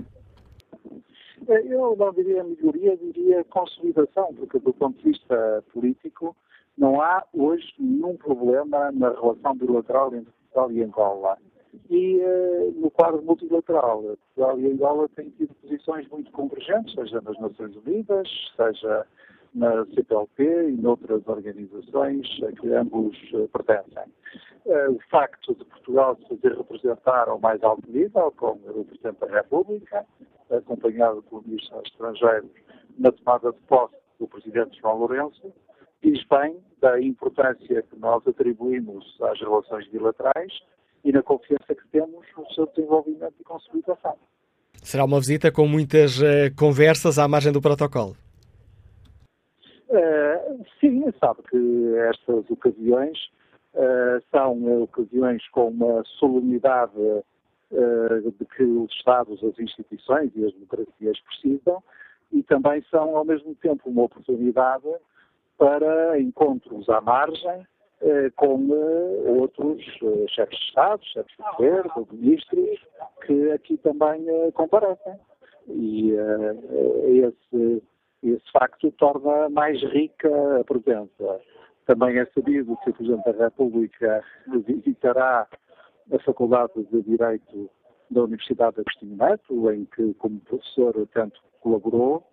[1.49, 6.35] Eu não diria melhoria, diria consolidação, porque do ponto de vista político
[6.77, 11.39] não há hoje nenhum problema na relação bilateral entre Portugal e Angola.
[11.91, 17.39] E uh, no quadro multilateral, Portugal e Angola têm tido posições muito convergentes, seja nas
[17.39, 19.07] Nações Unidas, seja
[19.55, 24.13] na CPLP e noutras organizações a que ambos uh, pertencem.
[24.67, 29.21] Uh, o facto de Portugal se fazer representar ao mais alto nível, como o Presidente
[29.21, 30.05] da República,
[30.51, 32.51] acompanhado pelo Ministro dos Estrangeiros,
[32.99, 35.53] na tomada de posse do Presidente João Lourenço,
[36.03, 40.53] diz bem da importância que nós atribuímos às relações bilaterais
[41.05, 44.17] e na confiança que temos no seu desenvolvimento e consolidação.
[44.83, 48.17] Será uma visita com muitas uh, conversas à margem do protocolo?
[49.95, 53.19] Uh, sim, sabe que estas ocasiões
[53.75, 57.23] uh, são ocasiões com uma solenidade
[57.75, 61.83] eh, de que os Estados, as instituições e as democracias precisam
[62.31, 64.89] e também são, ao mesmo tempo, uma oportunidade
[65.59, 67.67] para encontros à margem
[68.01, 69.83] eh, com eh, outros
[70.29, 72.79] chefes de Estado, chefes de governo, ministros,
[73.27, 75.15] que aqui também comparecem.
[75.67, 76.13] E
[77.07, 77.83] esse,
[78.25, 81.41] Esse facto torna mais rica a presença.
[81.85, 84.25] Também é sabido que o Presidente da República
[84.67, 85.47] visitará
[86.11, 87.71] a Faculdade de Direito
[88.11, 92.27] da Universidade de Agostinho Neto, em que, como professor, tanto colaborou.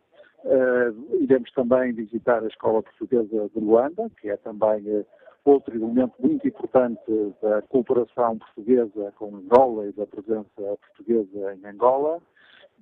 [0.44, 5.06] Uh, iremos também visitar a Escola Portuguesa de Luanda, que é também uh,
[5.44, 7.02] outro elemento muito importante
[7.42, 12.20] da cooperação portuguesa com Angola e da presença portuguesa em Angola.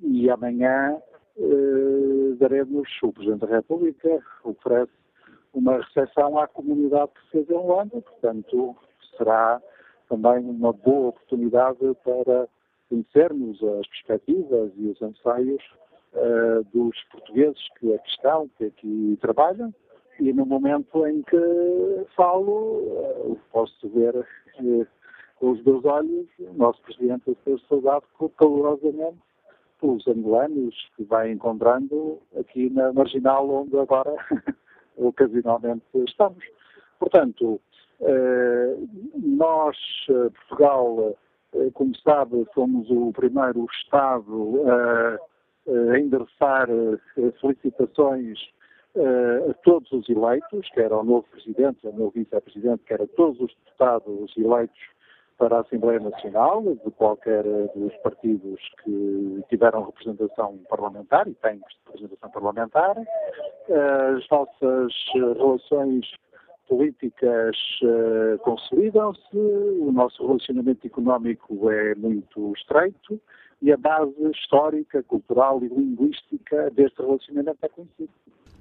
[0.01, 0.97] E amanhã
[2.39, 4.91] daremos, o Presidente da República oferece
[5.53, 8.75] uma recepção à comunidade portuguesa em Luanda, portanto,
[9.17, 9.61] será
[10.07, 12.47] também uma boa oportunidade para
[12.89, 15.63] conhecermos as perspectivas e os anseios
[16.13, 19.73] uh, dos portugueses que aqui estão, que aqui trabalham,
[20.19, 24.87] e no momento em que falo, uh, posso ver uh,
[25.35, 28.03] com os meus olhos o nosso Presidente a ser saudado
[28.37, 29.19] calorosamente
[29.79, 34.13] pelos angolanos que vai encontrando aqui na marginal onde agora
[34.97, 36.43] ocasionalmente estamos.
[36.99, 37.61] Portanto,
[39.15, 39.77] nós,
[40.07, 41.15] Portugal,
[41.53, 45.19] eh, como sabe, somos o primeiro Estado a,
[45.99, 48.39] endereçar eh, felicitações
[48.95, 53.39] eh, a todos os eleitos, quer ao novo Presidente, ao novo Vice-Presidente, quer a todos
[53.39, 54.79] os deputados eleitos
[55.39, 62.29] para a Assembleia Nacional, de qualquer dos partidos que tiveram representação parlamentar e têm representação
[62.29, 62.97] parlamentar.
[62.97, 66.05] As nossas relações
[66.67, 67.57] políticas
[68.41, 73.19] consolidam-se, o nosso relacionamento económico é muito estreito
[73.61, 78.09] e a base histórica, cultural e linguística deste relacionamento é conhecida.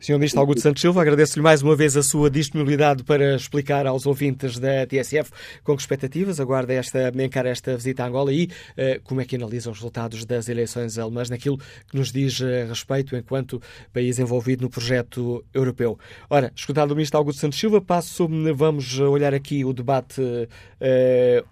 [0.00, 0.12] Sr.
[0.12, 4.56] Ministro Augusto Santos Silva, agradeço-lhe mais uma vez a sua disponibilidade para explicar aos ouvintes
[4.56, 5.30] da TSF
[5.64, 9.34] com que expectativas aguarda esta, encara esta visita a Angola e uh, como é que
[9.34, 13.60] analisa os resultados das eleições alemãs naquilo que nos diz a respeito enquanto
[13.92, 15.98] país envolvido no projeto europeu.
[16.30, 20.48] Ora, escutado o Ministro Augusto Santos Silva, passo, vamos olhar aqui o debate uh,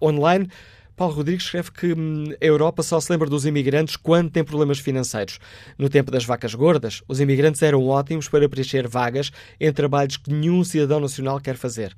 [0.00, 0.48] online.
[0.96, 4.78] Paulo Rodrigues escreve que hum, a Europa só se lembra dos imigrantes quando tem problemas
[4.78, 5.38] financeiros.
[5.76, 9.30] No tempo das vacas gordas, os imigrantes eram ótimos para preencher vagas
[9.60, 11.94] em trabalhos que nenhum cidadão nacional quer fazer.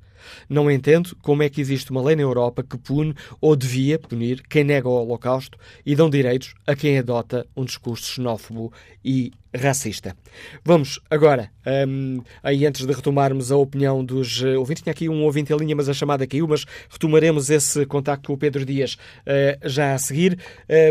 [0.49, 4.43] Não entendo como é que existe uma lei na Europa que pune ou devia punir
[4.49, 8.73] quem nega o Holocausto e dão direitos a quem adota um discurso xenófobo
[9.03, 10.15] e racista.
[10.63, 11.51] Vamos agora,
[11.87, 15.57] um, aí antes de retomarmos a opinião dos uh, ouvintes, tinha aqui um ouvinte em
[15.57, 19.93] linha, mas a chamada caiu, mas retomaremos esse contacto com o Pedro Dias uh, já
[19.93, 20.37] a seguir.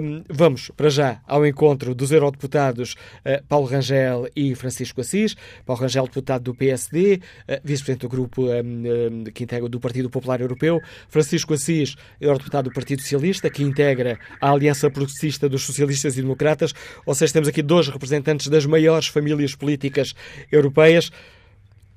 [0.03, 2.95] Um, vamos, para já, ao encontro dos eurodeputados
[3.25, 5.37] uh, Paulo Rangel e Francisco Assis.
[5.65, 7.21] Paulo Rangel, deputado do PSD,
[7.63, 10.81] vice-presidente do grupo um, que integra do Partido Popular Europeu.
[11.09, 16.75] Francisco Assis, eurodeputado do Partido Socialista, que integra a Aliança Progressista dos Socialistas e Democratas.
[17.07, 20.15] Ou seja, temos aqui dois representantes das maiores famílias políticas
[20.51, 21.11] europeias.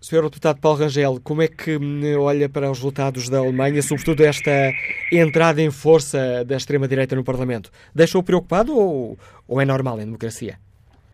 [0.01, 0.23] Sr.
[0.23, 4.71] Deputado Paulo Rangel, como é que hum, olha para os resultados da Alemanha, sobretudo esta
[5.11, 7.69] entrada em força da extrema-direita no Parlamento?
[7.93, 9.15] Deixou preocupado ou,
[9.47, 10.57] ou é normal em democracia?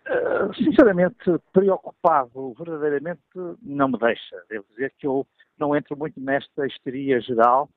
[0.08, 1.18] Uh, sinceramente,
[1.52, 3.20] preocupado verdadeiramente
[3.62, 4.36] não me deixa.
[4.48, 5.26] Devo dizer que eu
[5.58, 7.68] não entro muito nesta histeria geral,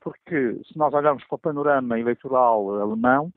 [0.00, 3.32] porque se nós olharmos para o panorama eleitoral alemão,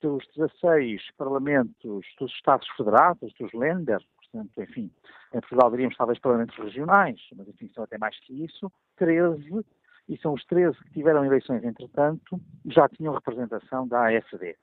[0.00, 4.90] dos 16 parlamentos dos Estados Federados, dos Länder, portanto, enfim,
[5.34, 9.64] em Portugal diríamos talvez parlamentos regionais, mas enfim, são até mais que isso, 13,
[10.08, 14.56] e são os 13 que tiveram eleições, entretanto, já tinham representação da AFD.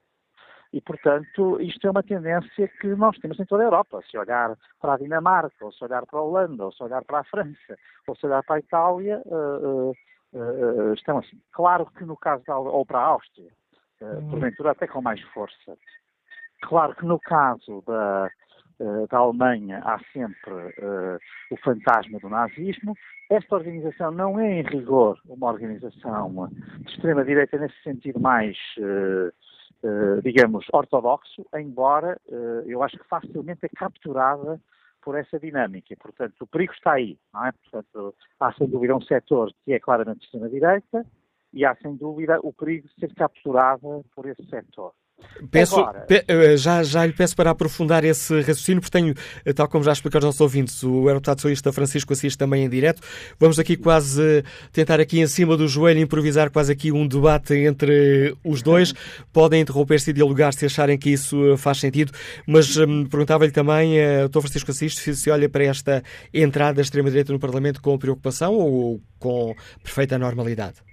[0.71, 4.01] E, portanto, isto é uma tendência que nós temos em toda a Europa.
[4.09, 7.19] Se olhar para a Dinamarca, ou se olhar para a Holanda, ou se olhar para
[7.19, 7.75] a França,
[8.07, 9.93] ou se olhar para a Itália, uh, uh,
[10.33, 11.41] uh, estão assim.
[11.51, 13.51] Claro que no caso da, ou para a Áustria,
[14.29, 15.77] porventura até com mais força.
[16.61, 18.29] Claro que no caso da,
[18.79, 21.19] uh, da Alemanha há sempre uh,
[21.51, 22.95] o fantasma do nazismo.
[23.29, 28.57] Esta organização não é, em rigor, uma organização de extrema-direita nesse sentido mais,
[30.23, 32.19] digamos, ortodoxo, embora
[32.65, 34.59] eu acho que facilmente é capturada
[35.03, 35.95] por essa dinâmica.
[35.99, 37.19] Portanto, o perigo está aí.
[37.31, 37.51] Não é?
[37.51, 41.05] Portanto, há sem dúvida um setor que é claramente de extrema-direita,
[41.53, 44.93] e há sem dúvida o perigo de ser capturada por esse setor.
[45.51, 49.13] Peço, pe, eh, já, já lhe peço para aprofundar esse raciocínio, porque tenho,
[49.45, 52.69] eh, tal como já expliquei aos nossos ouvintes, o Eurodeputado Socialista Francisco Assis também em
[52.69, 53.01] direto.
[53.39, 58.35] Vamos aqui quase tentar aqui em cima do joelho improvisar quase aqui um debate entre
[58.43, 58.93] os dois.
[59.31, 62.11] Podem interromper-se e dialogar se acharem que isso faz sentido,
[62.45, 64.41] mas hum, perguntava-lhe também, uh, Dr.
[64.41, 69.55] Francisco Assis, se olha para esta entrada da extrema-direita no Parlamento com preocupação ou com
[69.83, 70.88] perfeita normalidade?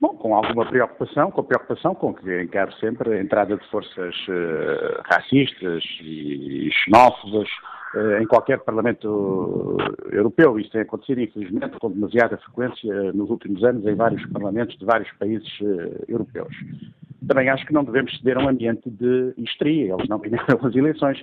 [0.00, 4.14] Bom, com alguma preocupação, com a preocupação com que encaro sempre a entrada de forças
[4.28, 7.46] uh, racistas e xenófobas
[7.94, 9.76] uh, em qualquer Parlamento
[10.10, 10.58] Europeu.
[10.58, 15.12] Isto tem acontecido, infelizmente, com demasiada frequência nos últimos anos em vários Parlamentos de vários
[15.18, 16.54] países uh, europeus.
[17.28, 19.92] Também acho que não devemos ceder a um ambiente de histeria.
[19.92, 21.20] Eles não ganharam as eleições,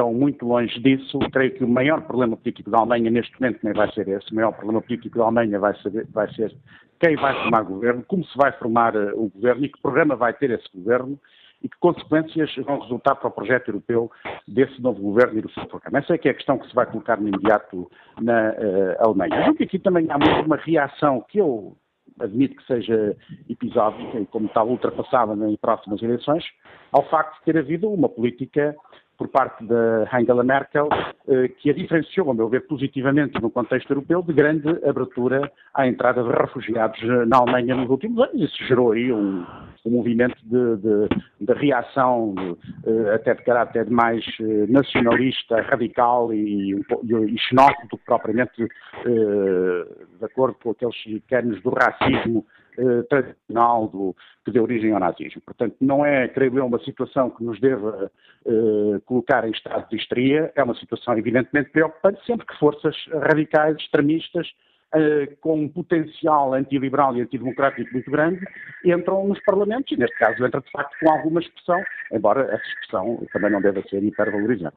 [0.00, 1.18] estão muito longe disso.
[1.30, 4.32] Creio que o maior problema político da Alemanha neste momento nem vai ser esse.
[4.32, 6.56] O maior problema político da Alemanha vai ser, vai ser
[6.98, 10.32] quem vai formar governo, como se vai formar uh, o governo e que programa vai
[10.32, 11.18] ter esse governo
[11.62, 14.10] e que consequências vão resultar para o projeto europeu
[14.48, 15.98] desse novo governo e do seu programa.
[15.98, 17.90] Essa é que é a questão que se vai colocar no imediato
[18.20, 19.52] na uh, Alemanha.
[19.54, 21.76] Que aqui também há muito uma reação que eu
[22.18, 23.16] admito que seja
[23.48, 26.44] episódica e como tal ultrapassada em próximas eleições,
[26.92, 28.76] ao facto de ter havido uma política
[29.20, 30.88] por parte da Angela Merkel,
[31.28, 35.86] eh, que a diferenciou, a meu ver, positivamente no contexto europeu, de grande abertura à
[35.86, 36.98] entrada de refugiados
[37.28, 38.40] na Alemanha nos últimos anos.
[38.40, 39.44] Isso gerou aí um,
[39.84, 41.08] um movimento de, de,
[41.38, 48.62] de reação, de, até de caráter mais eh, nacionalista, radical e, e, e xenófobo, propriamente
[48.62, 49.86] eh,
[50.18, 50.96] de acordo com aqueles
[51.28, 52.46] termos do racismo
[52.80, 55.42] eh, tradicional do, que deu origem ao nazismo.
[55.42, 58.10] Portanto, não é, creio eu, uma situação que nos deva
[58.46, 63.76] eh, colocar em estado de histeria, é uma situação evidentemente preocupante, sempre que forças radicais,
[63.76, 64.48] extremistas,
[64.92, 68.40] Uh, com um potencial antiliberal e antidemocrático muito grande,
[68.84, 71.80] entram nos parlamentos, e neste caso entra de facto com alguma expressão,
[72.12, 74.74] embora essa expressão também não deva ser hipervalorizada.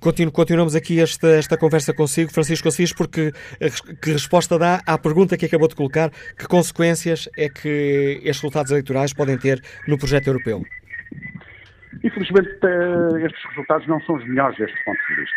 [0.00, 3.30] Continu continuamos aqui esta, esta conversa consigo, Francisco Assis, porque
[4.02, 8.70] que resposta dá à pergunta que acabou de colocar, que consequências é que estes resultados
[8.70, 10.62] eleitorais podem ter no projeto europeu?
[12.04, 15.36] Infelizmente, eh, estes resultados não são os melhores deste ponto de vista.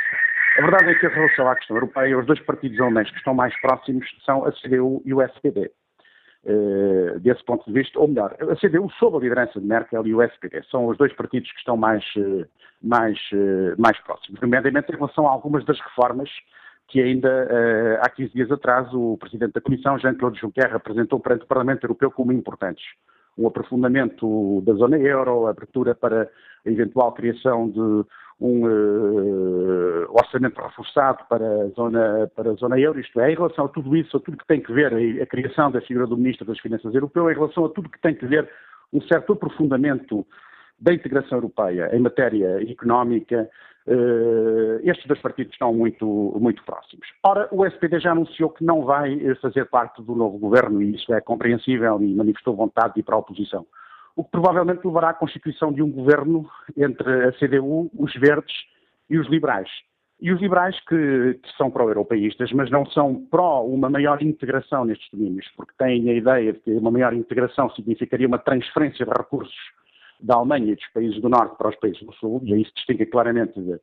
[0.60, 3.34] A verdade é que, em relação à questão europeia, os dois partidos alemães que estão
[3.34, 5.72] mais próximos são a CDU e o SPD.
[6.44, 10.06] Uh, eh, desse ponto de vista, ou melhor, a CDU sob a liderança de Merkel
[10.06, 12.46] e o SPD são os dois partidos que estão mais, uh,
[12.82, 16.30] mais, uh, mais próximos, nomeadamente em relação a algumas das reformas
[16.90, 21.48] que ainda há 15 dias atrás o Presidente da Comissão, Jean-Claude Juncker, apresentou perante o
[21.48, 22.84] Parlamento Europeu como importantes.
[23.38, 26.28] Um aprofundamento da zona euro, a abertura para
[26.66, 28.06] a eventual criação de
[28.42, 33.66] um uh, orçamento reforçado para a, zona, para a zona euro, isto é, em relação
[33.66, 36.16] a tudo isso, a tudo que tem que ver a, a criação da figura do
[36.16, 38.50] Ministro das Finanças Europeu, em relação a tudo que tem que ver
[38.94, 40.26] um certo aprofundamento
[40.80, 43.50] da integração europeia em matéria económica,
[43.86, 46.06] uh, estes dois partidos estão muito,
[46.40, 47.06] muito próximos.
[47.22, 51.14] Ora, o SPD já anunciou que não vai fazer parte do novo governo, e isso
[51.14, 53.66] é compreensível, e manifestou vontade de ir para a oposição
[54.16, 58.54] o que provavelmente levará à constituição de um governo entre a CDU, os verdes
[59.10, 59.70] e os liberais.
[60.22, 65.10] E os liberais que, que são pró-europeístas, mas não são pró uma maior integração nestes
[65.12, 69.56] domínios, porque têm a ideia de que uma maior integração significaria uma transferência de recursos
[70.20, 72.74] da Alemanha e dos países do Norte para os países do Sul, e aí se
[72.74, 73.80] distingue claramente de,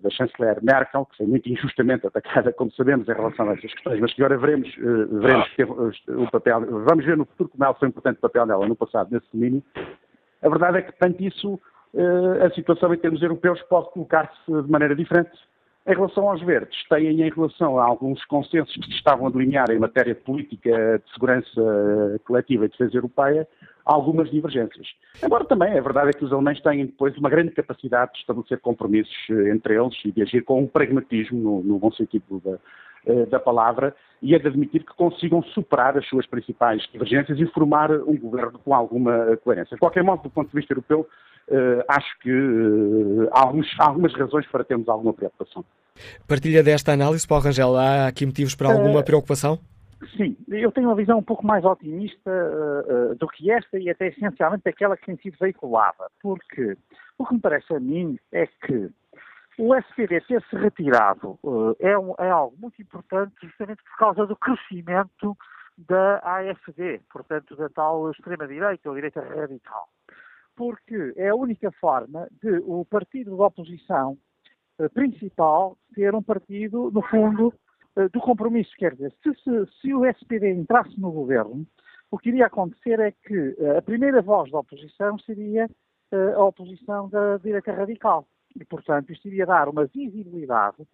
[0.00, 4.00] da chanceler Merkel, que foi muito injustamente atacada, como sabemos, em relação a essas questões,
[4.00, 7.74] mas que agora veremos, uh, veremos que o papel, vamos ver no futuro como ela
[7.74, 9.62] foi importante o papel dela no passado nesse domínio.
[10.42, 14.70] A verdade é que, perante isso, uh, a situação em termos europeus pode colocar-se de
[14.70, 15.36] maneira diferente.
[15.86, 19.70] Em relação aos verdes, têm em relação a alguns consensos que se estavam a delinear
[19.70, 23.46] em matéria de política de segurança coletiva e de defesa europeia,
[23.86, 24.88] algumas divergências.
[25.22, 28.58] Agora também, a verdade é que os alemães têm depois uma grande capacidade de estabelecer
[28.60, 32.58] compromissos eh, entre eles e de agir com um pragmatismo, no, no bom sentido da,
[33.06, 37.46] eh, da palavra, e é de admitir que consigam superar as suas principais divergências e
[37.46, 39.76] formar um governo com alguma coerência.
[39.76, 41.06] De qualquer modo, do ponto de vista europeu,
[41.48, 45.64] Uh, acho que uh, há, alguns, há, algumas razões para termos alguma preocupação.
[46.26, 47.76] Partilha desta análise, Paulo Rangel.
[47.76, 49.56] Há aqui motivos para alguma uh, preocupação?
[50.14, 53.88] Sim, eu tenho uma visão um pouco mais otimista uh, uh, do que esta e
[53.90, 56.76] até essencialmente aquela que tem sido veiculada, porque
[57.18, 58.90] o que me parece a mim é que
[59.58, 64.26] o SPD ter se retirado uh, é, um, é, algo muito importante justamente por causa
[64.26, 65.36] do crescimento
[65.78, 69.88] da AFD, portanto da tal extrema-direita ou direita radical.
[70.54, 74.16] Porque é a única forma de o partido da oposição
[74.94, 77.52] principal ter um partido, no fundo,
[78.12, 78.70] do compromisso.
[78.76, 81.66] Quer dizer, se, se, se, o SPD entrasse no governo,
[82.10, 85.68] o que iria acontecer é que eh, a primeira voz da oposição seria
[86.12, 88.28] eh, a oposição da direita radical.
[88.54, 90.86] E, portanto, isto iria dar uma visibilidade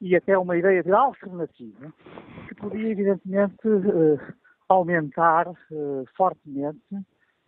[0.00, 1.92] e até uma ideia de alternativa
[2.48, 3.56] que podia, evidentemente,
[4.68, 5.46] aumentar
[6.14, 6.84] fortemente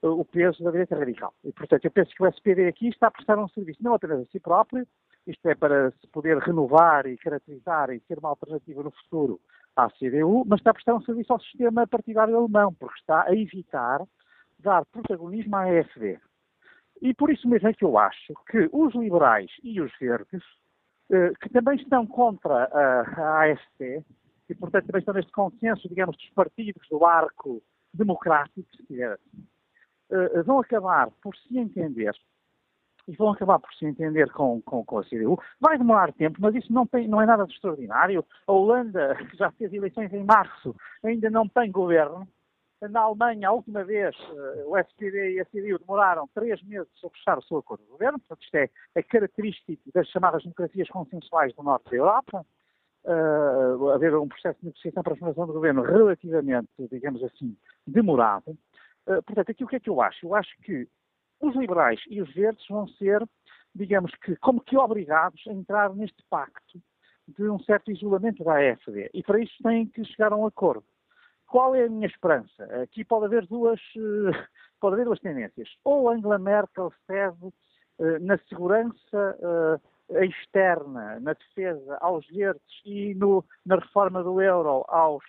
[0.01, 1.35] o peso da direita radical.
[1.45, 4.21] E, portanto, eu penso que o SPD aqui está a prestar um serviço não apenas
[4.21, 4.87] a si próprio,
[5.29, 9.39] isto é para se poder renovar e caracterizar e ser uma alternativa no futuro
[9.77, 13.35] à CDU, mas está a prestar um serviço ao sistema partidário alemão, porque está a
[13.35, 14.03] evitar
[14.59, 16.19] dar protagonismo à AfD.
[17.01, 20.43] E por isso mesmo é que eu acho que os liberais e os verdes,
[21.11, 24.03] eh, que também estão contra a, AfD,
[24.49, 29.19] e portanto também estão neste consenso, digamos, dos partidos do arco democrático, se quiser
[30.11, 32.15] eh, vão acabar por se entender
[33.09, 35.41] e vão acabar por se entender com, com, com, a CDU.
[35.59, 38.25] Vai demorar tempo, mas isso não, tem, não é nada de extraordinário.
[38.47, 42.29] A Holanda, que já fez eleições em março, ainda não tem governo.
[42.81, 47.11] Na Alemanha, a última vez, eh, o SPD e a CDU demoraram três meses a
[47.11, 48.21] fechar o seu acordo de governo.
[48.21, 52.47] Portanto, isto é, é característico das chamadas democracias consensuais do norte da Europa.
[53.05, 57.57] Uh, haver um processo de negociação para a formação do governo relativamente, digamos assim,
[57.87, 58.51] demorado.
[59.07, 60.27] Uh, portanto, aqui o que é que eu acho?
[60.27, 60.87] Eu acho que
[61.41, 63.27] os liberais e os verdes vão ser,
[63.75, 66.81] digamos que, como que obrigados a entrar neste pacto
[67.27, 69.11] de um certo isolamento da AfD.
[69.13, 70.85] E para isso têm que chegar a um acordo.
[71.47, 72.65] Qual é a minha esperança?
[72.83, 74.47] Aqui pode haver duas, eh,
[74.81, 75.69] pode haver duas tendências.
[75.85, 77.53] Ou Angela Merkel cede
[77.99, 84.85] eh, na segurança eh, externa, na defesa aos verdes e no, na reforma do euro
[84.89, 85.25] aos,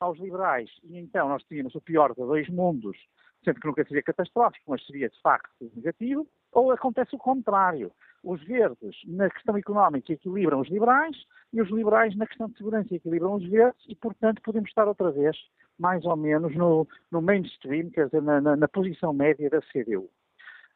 [0.00, 2.96] aos liberais, e então nós tínhamos o pior de dois mundos,
[3.44, 7.92] sendo que nunca seria catastrófico, mas seria de facto negativo, ou acontece o contrário.
[8.22, 11.16] Os verdes, na questão económica, equilibram os liberais
[11.52, 15.10] e os liberais, na questão de segurança, equilibram os verdes e, portanto, podemos estar outra
[15.10, 15.36] vez,
[15.78, 20.10] mais ou menos, no, no mainstream, quer dizer, na, na, na posição média da CDU.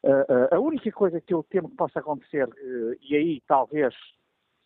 [0.03, 3.93] Uh, uh, a única coisa que eu temo que possa acontecer, uh, e aí talvez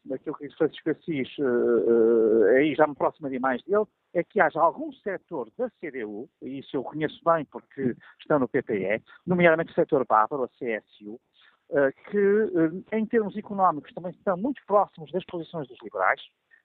[0.08, 4.92] daquilo que Francisco Assis, uh, aí já me aproxima demais dele, é que haja algum
[4.92, 10.06] setor da CDU, e isso eu conheço bem porque estão no PPE, nomeadamente o setor
[10.08, 15.78] bávaro, a CSU, uh, que em termos económicos também estão muito próximos das posições dos
[15.84, 16.22] liberais,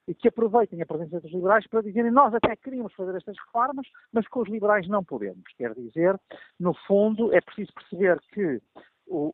[0.07, 3.87] e que aproveitem a presença dos liberais para dizerem nós até queríamos fazer estas reformas,
[4.11, 5.43] mas com os liberais não podemos.
[5.57, 6.19] Quer dizer,
[6.59, 8.61] no fundo, é preciso perceber que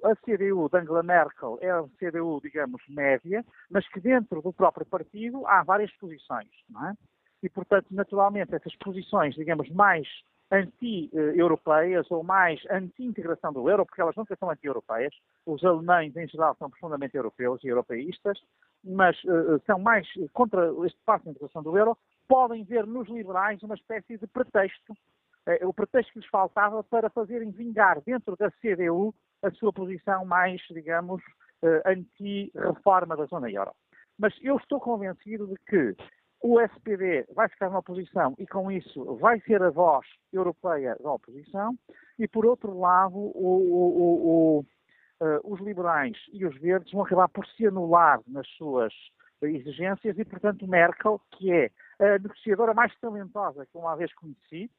[0.03, 4.85] a CDU de Angela Merkel é a CDU, digamos, média, mas que dentro do próprio
[4.85, 6.93] partido há várias posições, não é?
[7.41, 10.07] E, portanto, naturalmente, essas posições, digamos, mais
[10.51, 15.13] anti-europeias ou mais anti-integração do euro, porque elas nunca são anti-europeias,
[15.45, 18.39] os alemães, em geral, são profundamente europeus e europeístas,
[18.83, 21.97] mas uh, são mais contra este passo de integração do euro,
[22.27, 27.09] podem ver nos liberais uma espécie de pretexto, uh, o pretexto que lhes faltava para
[27.09, 31.21] fazerem vingar dentro da CDU a sua posição mais, digamos,
[31.63, 33.71] uh, anti-reforma da zona euro.
[34.17, 35.95] Mas eu estou convencido de que
[36.41, 41.11] o SPD vai ficar na oposição e, com isso, vai ser a voz europeia da
[41.11, 41.77] oposição,
[42.17, 47.27] e, por outro lado, o, o, o, uh, os liberais e os verdes vão acabar
[47.29, 48.93] por se anular nas suas
[49.41, 54.69] exigências e, portanto, Merkel, que é a negociadora mais talentosa que uma vez conheci,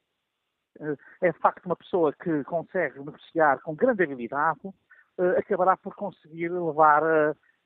[1.20, 4.60] é de facto uma pessoa que consegue negociar com grande habilidade,
[5.18, 7.02] eh, acabará por conseguir levar,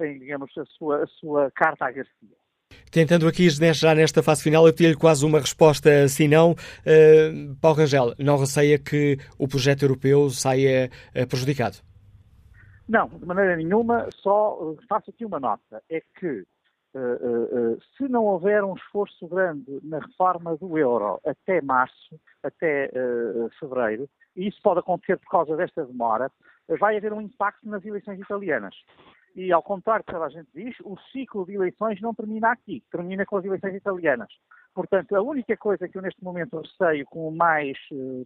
[0.01, 2.37] eh, digamos, a sua, a sua carta à Garcia.
[2.91, 7.79] Tentando aqui já nesta fase final, eu pedi-lhe quase uma resposta, se não, uh, Paulo
[7.79, 10.91] Rangel, não receia que o projeto europeu saia
[11.29, 11.77] prejudicado?
[12.89, 16.45] Não, de maneira nenhuma, só faço aqui uma nota, é que
[17.97, 22.91] se não houver um esforço grande na reforma do euro até março, até
[23.59, 26.31] fevereiro, e isso pode acontecer por causa desta demora,
[26.79, 28.75] vai haver um impacto nas eleições italianas.
[29.35, 32.85] E, ao contrário do que a gente diz, o ciclo de eleições não termina aqui,
[32.91, 34.33] termina com as eleições italianas.
[34.73, 37.77] Portanto, a única coisa que eu neste momento receio como mais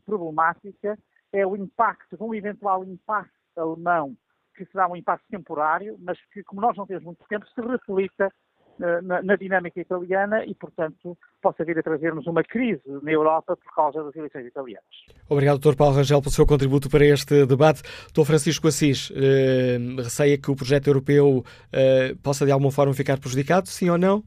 [0.05, 0.99] problemática
[1.33, 4.15] é o impacto, um eventual impacto alemão,
[4.55, 8.31] que será um impacto temporário, mas que, como nós não temos muito tempo, se reflita
[8.79, 13.75] na, na, dinâmica italiana e, portanto, possa vir a trazer-nos uma crise na Europa por
[13.75, 14.85] causa das eleições italianas.
[15.29, 15.77] Obrigado, Dr.
[15.77, 17.83] Paulo Rangel, pelo seu contributo para este debate.
[18.13, 18.25] Dr.
[18.25, 23.69] Francisco Assis, eh, receia que o projeto europeu eh, possa de alguma forma ficar prejudicado,
[23.69, 24.23] sim ou não?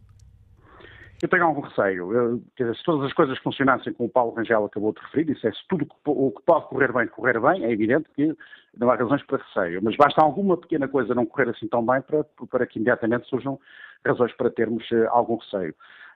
[1.21, 2.11] Eu tenho algum receio.
[2.11, 5.51] Eu, dizer, se todas as coisas funcionassem como o Paulo Rangel acabou de referir, é
[5.51, 8.35] se tudo o que pode correr bem, correr bem, é evidente que
[8.75, 9.81] não há razões para receio.
[9.83, 13.59] Mas basta alguma pequena coisa não correr assim tão bem para, para que imediatamente surjam
[14.05, 15.73] razões para termos uh, algum receio.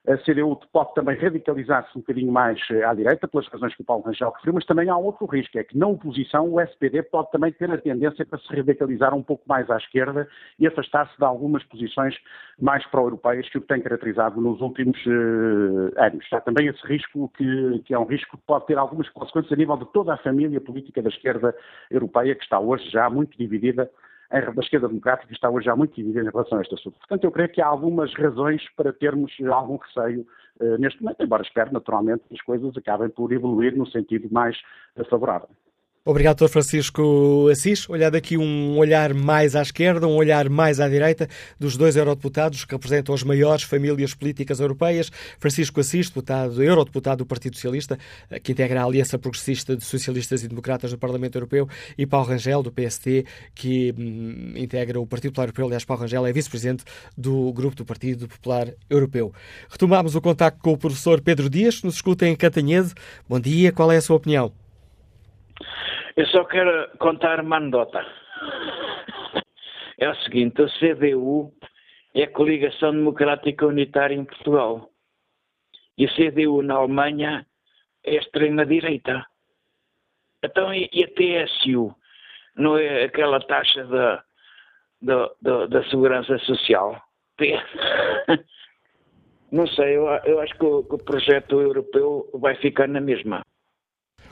[0.07, 3.85] A CDU pode também radicalizar-se um bocadinho mais uh, à direita, pelas razões que o
[3.85, 7.31] Paulo Rangel referiu, mas também há outro risco, é que na oposição o SPD pode
[7.31, 10.27] também ter a tendência para se radicalizar um pouco mais à esquerda
[10.59, 12.15] e afastar-se de algumas posições
[12.59, 16.25] mais pró-europeias que o tem caracterizado nos últimos uh, anos.
[16.31, 19.55] Há também esse risco que, que é um risco que pode ter algumas consequências a
[19.55, 21.55] nível de toda a família política da esquerda
[21.89, 23.89] europeia, que está hoje já muito dividida
[24.29, 26.97] da esquerda democrática está hoje já muito dividida em relação a este assunto.
[26.99, 30.25] Portanto, eu creio que há algumas razões para termos algum receio
[30.59, 34.57] uh, neste momento, embora espero naturalmente que as coisas acabem por evoluir no sentido mais
[35.09, 35.49] favorável.
[36.07, 36.51] Obrigado, Dr.
[36.51, 37.89] Francisco Assis.
[37.89, 41.27] Olhado aqui um olhar mais à esquerda, um olhar mais à direita
[41.59, 45.11] dos dois eurodeputados que representam as maiores famílias políticas europeias.
[45.39, 47.97] Francisco Assis, deputado, eurodeputado do Partido Socialista,
[48.43, 51.67] que integra a Aliança Progressista de Socialistas e Democratas do Parlamento Europeu,
[51.97, 53.25] e Paulo Rangel, do PST,
[53.55, 55.65] que hum, integra o Partido Popular Europeu.
[55.65, 56.83] Aliás, Paulo Rangel é vice-presidente
[57.17, 59.33] do Grupo do Partido Popular Europeu.
[59.67, 62.93] Retomamos o contacto com o professor Pedro Dias, que nos escuta em Cantanhede.
[63.27, 64.64] Bom dia, qual é a sua opinião?
[66.15, 68.05] Eu só quero contar uma anedota.
[69.97, 71.51] É o seguinte, a CDU
[72.13, 74.89] é a Coligação Democrática Unitária em Portugal.
[75.97, 77.45] E a CDU na Alemanha
[78.05, 79.25] é a extrema-direita.
[80.41, 81.93] Então, e, a TSU?
[82.55, 84.23] Não é aquela taxa da,
[85.01, 87.01] da, da, da Segurança Social?
[89.51, 93.45] Não sei, eu, eu acho que o, que o projeto europeu vai ficar na mesma.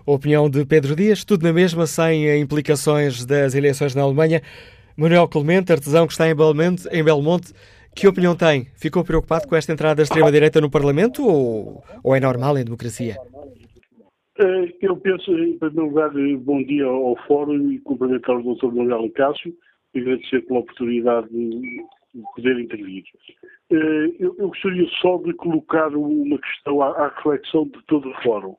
[0.06, 4.42] Opinião de Pedro Dias, tudo na mesma, sem implicações das eleições na Alemanha.
[4.98, 7.54] Manuel Clemente, artesão que está em Belmonte, em Belmonte
[7.96, 8.66] que opinião tem?
[8.76, 13.16] Ficou preocupado com esta entrada da extrema-direita no Parlamento ou, ou é normal em democracia?
[14.40, 18.74] Eh, eu penso, em primeiro lugar, bom dia ao Fórum e cumprimentar o Dr.
[18.74, 19.54] Manuel Cássio
[19.94, 21.86] e agradecer pela oportunidade de
[22.36, 23.04] poder intervir.
[23.72, 28.56] Eh, eu, gostaria só de colocar uma questão à reflexão de todo o Fórum.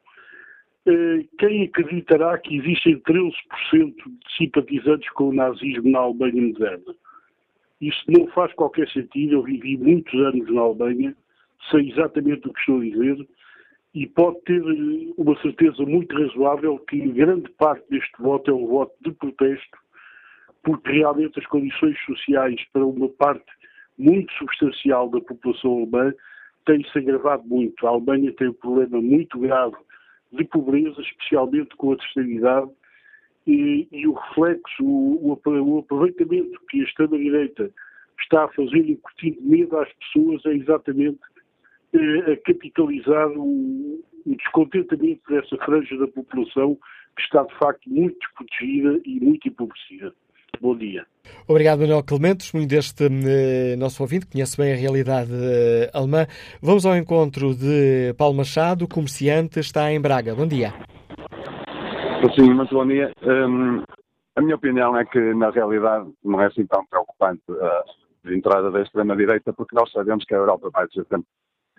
[0.86, 3.32] Eh, quem acreditará que existem 13%
[3.94, 6.94] de simpatizantes com o nazismo na Alemanha moderna?
[7.80, 9.36] Isso não faz qualquer sentido.
[9.36, 11.16] Eu vivi muitos anos na Alemanha,
[11.70, 13.28] sei exatamente o que estou a dizer,
[13.94, 18.66] e pode ter eh, uma certeza muito razoável que grande parte deste voto é um
[18.66, 19.78] voto de protesto,
[20.62, 23.50] porque realmente as condições sociais para uma parte
[23.96, 26.12] muito substancial da população alemã
[26.66, 27.86] têm-se agravado muito.
[27.86, 29.76] A Alemanha tem um problema muito grave
[30.36, 32.70] de pobreza, especialmente com a terceira idade,
[33.46, 37.70] e, e o reflexo, o, o, aproveitamento que a extrema-direita
[38.20, 41.18] está a fazer, incutindo medo às pessoas, é exatamente
[41.92, 46.78] eh, a capitalizar o, o descontentamento dessa franja da população
[47.16, 50.14] que está, de facto, muito desprotegida e muito empobrecida.
[50.64, 51.04] Bom dia.
[51.46, 56.26] Obrigado, Manuel Clemente, muito deste uh, nosso ouvinte, conhece bem a realidade uh, alemã.
[56.62, 60.34] Vamos ao encontro de Paulo Machado, comerciante, está em Braga.
[60.34, 60.72] Bom dia.
[62.34, 63.12] Sim, muito bom dia.
[63.22, 63.82] Um,
[64.36, 67.42] a minha opinião é que, na realidade, não é assim tão preocupante
[68.24, 71.26] a entrada da extrema-direita, porque nós sabemos que a Europa vai ter sempre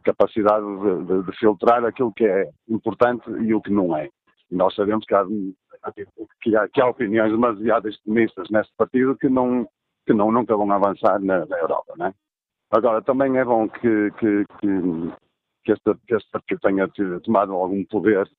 [0.04, 4.10] capacidade de, de, de filtrar aquilo que é importante e o que não é.
[4.52, 5.26] E nós sabemos que há
[6.42, 9.68] que há, que há opiniões demasiado extremistas neste partido que não,
[10.06, 12.14] que não nunca vão avançar na, na Europa, né?
[12.72, 15.14] Agora, também é bom que, que, que,
[15.64, 16.88] que, este, que este partido tenha
[17.22, 18.30] tomado algum poder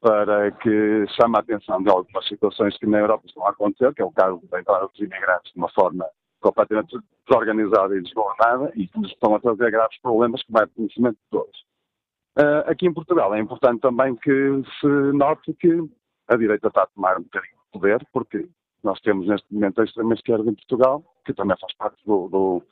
[0.00, 4.02] para que chame a atenção de algumas situações que na Europa estão a acontecer, que
[4.02, 6.06] é o caso da entrada dos imigrantes de uma forma
[6.40, 6.96] completamente
[7.26, 11.16] desorganizada e desgovernada e que nos estão a trazer graves problemas que vai para conhecimento
[11.16, 11.68] de todos.
[12.38, 15.82] Uh, aqui em Portugal é importante também que se note que
[16.28, 18.48] a direita está a tomar um bocadinho de poder, porque
[18.82, 22.62] nós temos neste momento a extrema-esquerda em Portugal, que também faz parte do, do,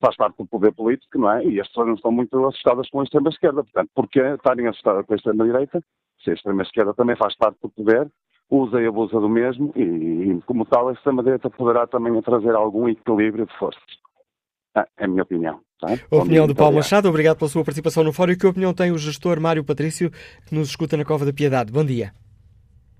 [0.00, 1.44] faz parte do poder político, não é?
[1.44, 3.62] E as pessoas não estão muito assustadas com a extrema-esquerda.
[3.64, 5.82] Portanto, porquê estarem assustadas com a extrema-direita?
[6.22, 8.10] Se a extrema-esquerda também faz parte do poder,
[8.50, 12.88] usa e abusa do mesmo, e, e como tal, a extrema-direita poderá também trazer algum
[12.88, 13.82] equilíbrio de forças.
[14.74, 15.60] Ah, é a minha opinião.
[15.80, 15.88] Tá?
[16.10, 18.32] A opinião do Paulo Machado, obrigado pela sua participação no fórum.
[18.32, 20.10] E que opinião tem o gestor Mário Patrício,
[20.46, 21.72] que nos escuta na Cova da Piedade?
[21.72, 22.12] Bom dia.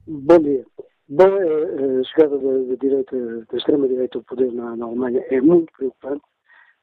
[0.07, 0.67] Bom dia.
[1.09, 5.73] Bom, a chegada da, da direita, da extrema-direita ao poder na, na, Alemanha é muito
[5.73, 6.23] preocupante.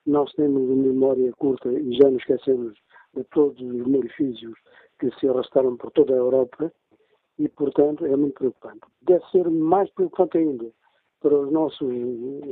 [0.07, 2.73] Nós temos uma memória curta e já nos esquecemos
[3.15, 4.57] de todos os malefícios
[4.99, 6.73] que se arrastaram por toda a Europa
[7.37, 8.81] e, portanto, é muito preocupante.
[9.03, 10.71] Deve ser mais preocupante ainda
[11.19, 11.93] para os nossos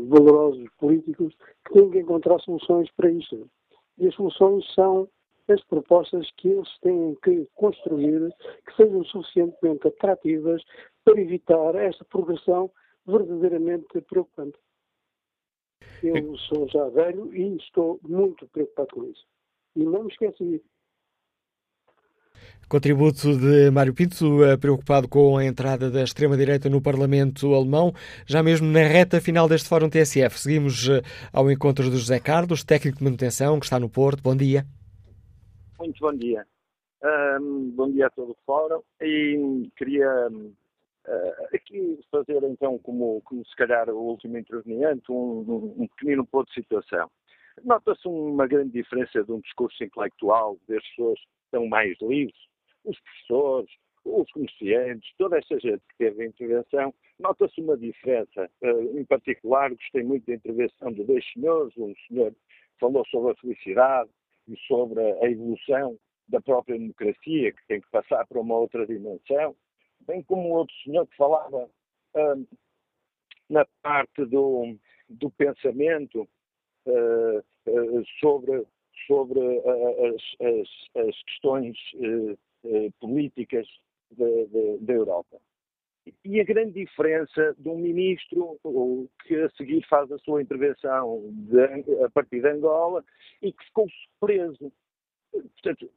[0.08, 1.34] valorosos políticos
[1.66, 3.50] que têm que encontrar soluções para isto.
[3.98, 5.10] E as soluções são
[5.52, 8.34] as propostas que eles têm que construir
[8.66, 10.62] que sejam suficientemente atrativas
[11.04, 12.72] para evitar esta progressão
[13.06, 14.58] verdadeiramente preocupante.
[16.04, 19.26] Eu sou já velho e estou muito preocupado com isso.
[19.76, 20.62] E não me esqueci
[22.70, 27.92] Contributo de Mário Pinto, eh, preocupado com a entrada da extrema-direita no Parlamento alemão,
[28.28, 30.40] já mesmo na reta final deste Fórum TSF.
[30.40, 31.02] Seguimos eh,
[31.34, 34.22] ao encontro do José Carlos, técnico de manutenção, que está no Porto.
[34.22, 34.68] Bom dia.
[35.80, 36.46] Muito bom dia.
[37.02, 40.28] Um, bom dia a todo o fórum e queria
[41.08, 46.48] Uh, aqui fazer então, como, como se calhar o último interveniente, um, um pequenino ponto
[46.50, 47.10] de situação.
[47.64, 52.38] Nota-se uma grande diferença de um discurso intelectual das pessoas que estão mais livres,
[52.84, 53.72] os professores,
[54.06, 58.48] os comerciantes, toda esta gente que teve a intervenção, nota-se uma diferença.
[58.62, 61.76] Uh, em particular, gostei muito da intervenção de dois senhores.
[61.76, 62.36] Um senhor
[62.80, 64.12] falou sobre a felicidade
[64.68, 65.98] sobre a evolução
[66.28, 69.56] da própria democracia, que tem que passar para uma outra dimensão,
[70.02, 71.70] bem como outro senhor que falava
[72.16, 72.48] uh,
[73.50, 74.76] na parte do,
[75.10, 76.28] do pensamento
[76.86, 78.64] uh, uh, sobre,
[79.08, 81.78] sobre as, as, as, questões
[83.00, 83.68] políticas
[84.82, 85.40] da Europa.
[86.24, 88.60] E a grande diferença de um ministro
[89.24, 93.04] que a seguir faz a sua intervenção de, a partir de Angola
[93.42, 93.88] e que ficou
[94.20, 94.72] preso.
[95.32, 95.90] Portanto,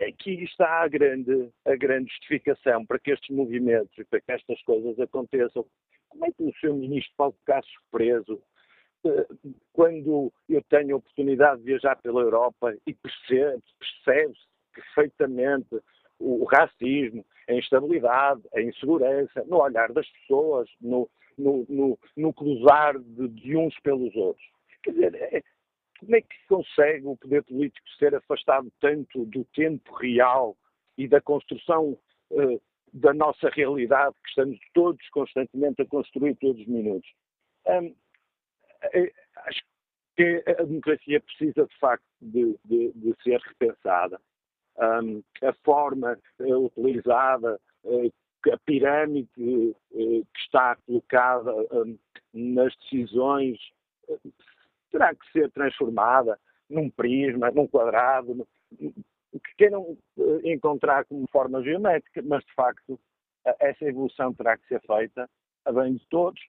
[0.00, 4.60] aqui está a grande, a grande justificação para que estes movimentos e para que estas
[4.62, 5.64] coisas aconteçam.
[6.08, 8.42] Como é que o seu ministro pode ficar surpreso
[9.04, 9.26] eh,
[9.72, 14.34] quando eu tenho a oportunidade de viajar pela Europa e percebe-se percebe
[14.72, 15.80] perfeitamente
[16.18, 21.08] o racismo, a instabilidade, a insegurança, no olhar das pessoas, no,
[21.38, 24.46] no, no, no cruzar de, de, uns pelos outros.
[24.82, 25.42] Quer dizer, é,
[26.00, 30.56] como é que consegue o poder político ser afastado tanto do tempo real
[30.98, 31.98] e da construção
[32.30, 32.62] uh,
[32.92, 37.08] da nossa realidade que estamos todos constantemente a construir todos os minutos?
[37.66, 37.94] Um,
[38.92, 39.12] é,
[39.46, 39.62] acho
[40.16, 44.20] que a democracia precisa de facto de, de, de ser repensada.
[44.78, 48.12] Um, a forma uh, utilizada, uh,
[48.52, 49.74] a pirâmide que
[50.36, 51.98] está colocada um,
[52.32, 53.58] nas decisões
[54.90, 56.38] terá que ser transformada
[56.70, 58.46] num prisma, num quadrado,
[58.78, 59.96] que queiram
[60.44, 63.00] encontrar como forma geométrica, mas de facto
[63.58, 65.28] essa evolução terá que ser feita
[65.64, 66.40] a bem de todos.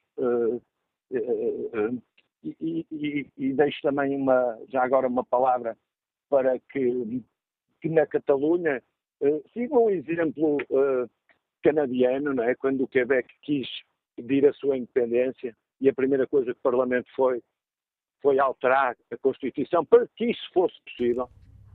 [2.44, 5.76] E, e, e deixo também uma, já agora uma palavra
[6.30, 7.24] para que,
[7.82, 8.82] que na Catalunha
[9.54, 10.58] siga um exemplo
[11.64, 12.56] canadiano, não é?
[12.56, 13.68] quando o Quebec quis
[14.16, 17.42] pedir a sua independência e a primeira coisa que o Parlamento foi
[18.22, 21.30] foi alterar a Constituição para que isso fosse possível.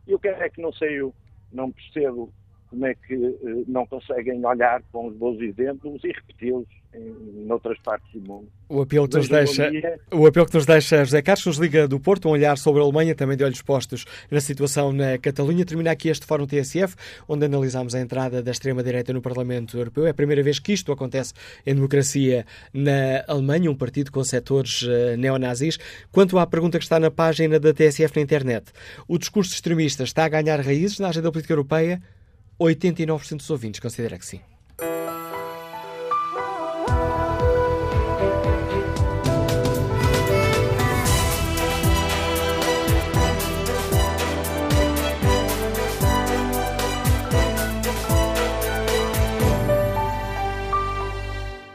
[0.06, 1.14] E o que é que não saiu?
[1.52, 2.32] Não percebo
[2.72, 7.52] como é que eh, não conseguem olhar com os bons exemplos e repeti-los em, em
[7.52, 8.48] outras partes do mundo.
[8.66, 9.70] O apelo, que nos deixa,
[10.10, 12.84] o apelo que nos deixa José Carlos nos liga do Porto, um olhar sobre a
[12.84, 15.66] Alemanha, também de olhos postos na situação na Catalunha.
[15.66, 16.96] Termina aqui este Fórum TSF,
[17.28, 20.06] onde analisamos a entrada da extrema-direita no Parlamento Europeu.
[20.06, 21.34] É a primeira vez que isto acontece
[21.66, 25.78] em democracia na Alemanha, um partido com setores uh, neonazis.
[26.10, 28.72] Quanto à pergunta que está na página da TSF na internet,
[29.06, 32.00] o discurso extremista está a ganhar raízes na agenda política europeia?
[32.64, 34.40] 89% dos ouvintes considera que sim.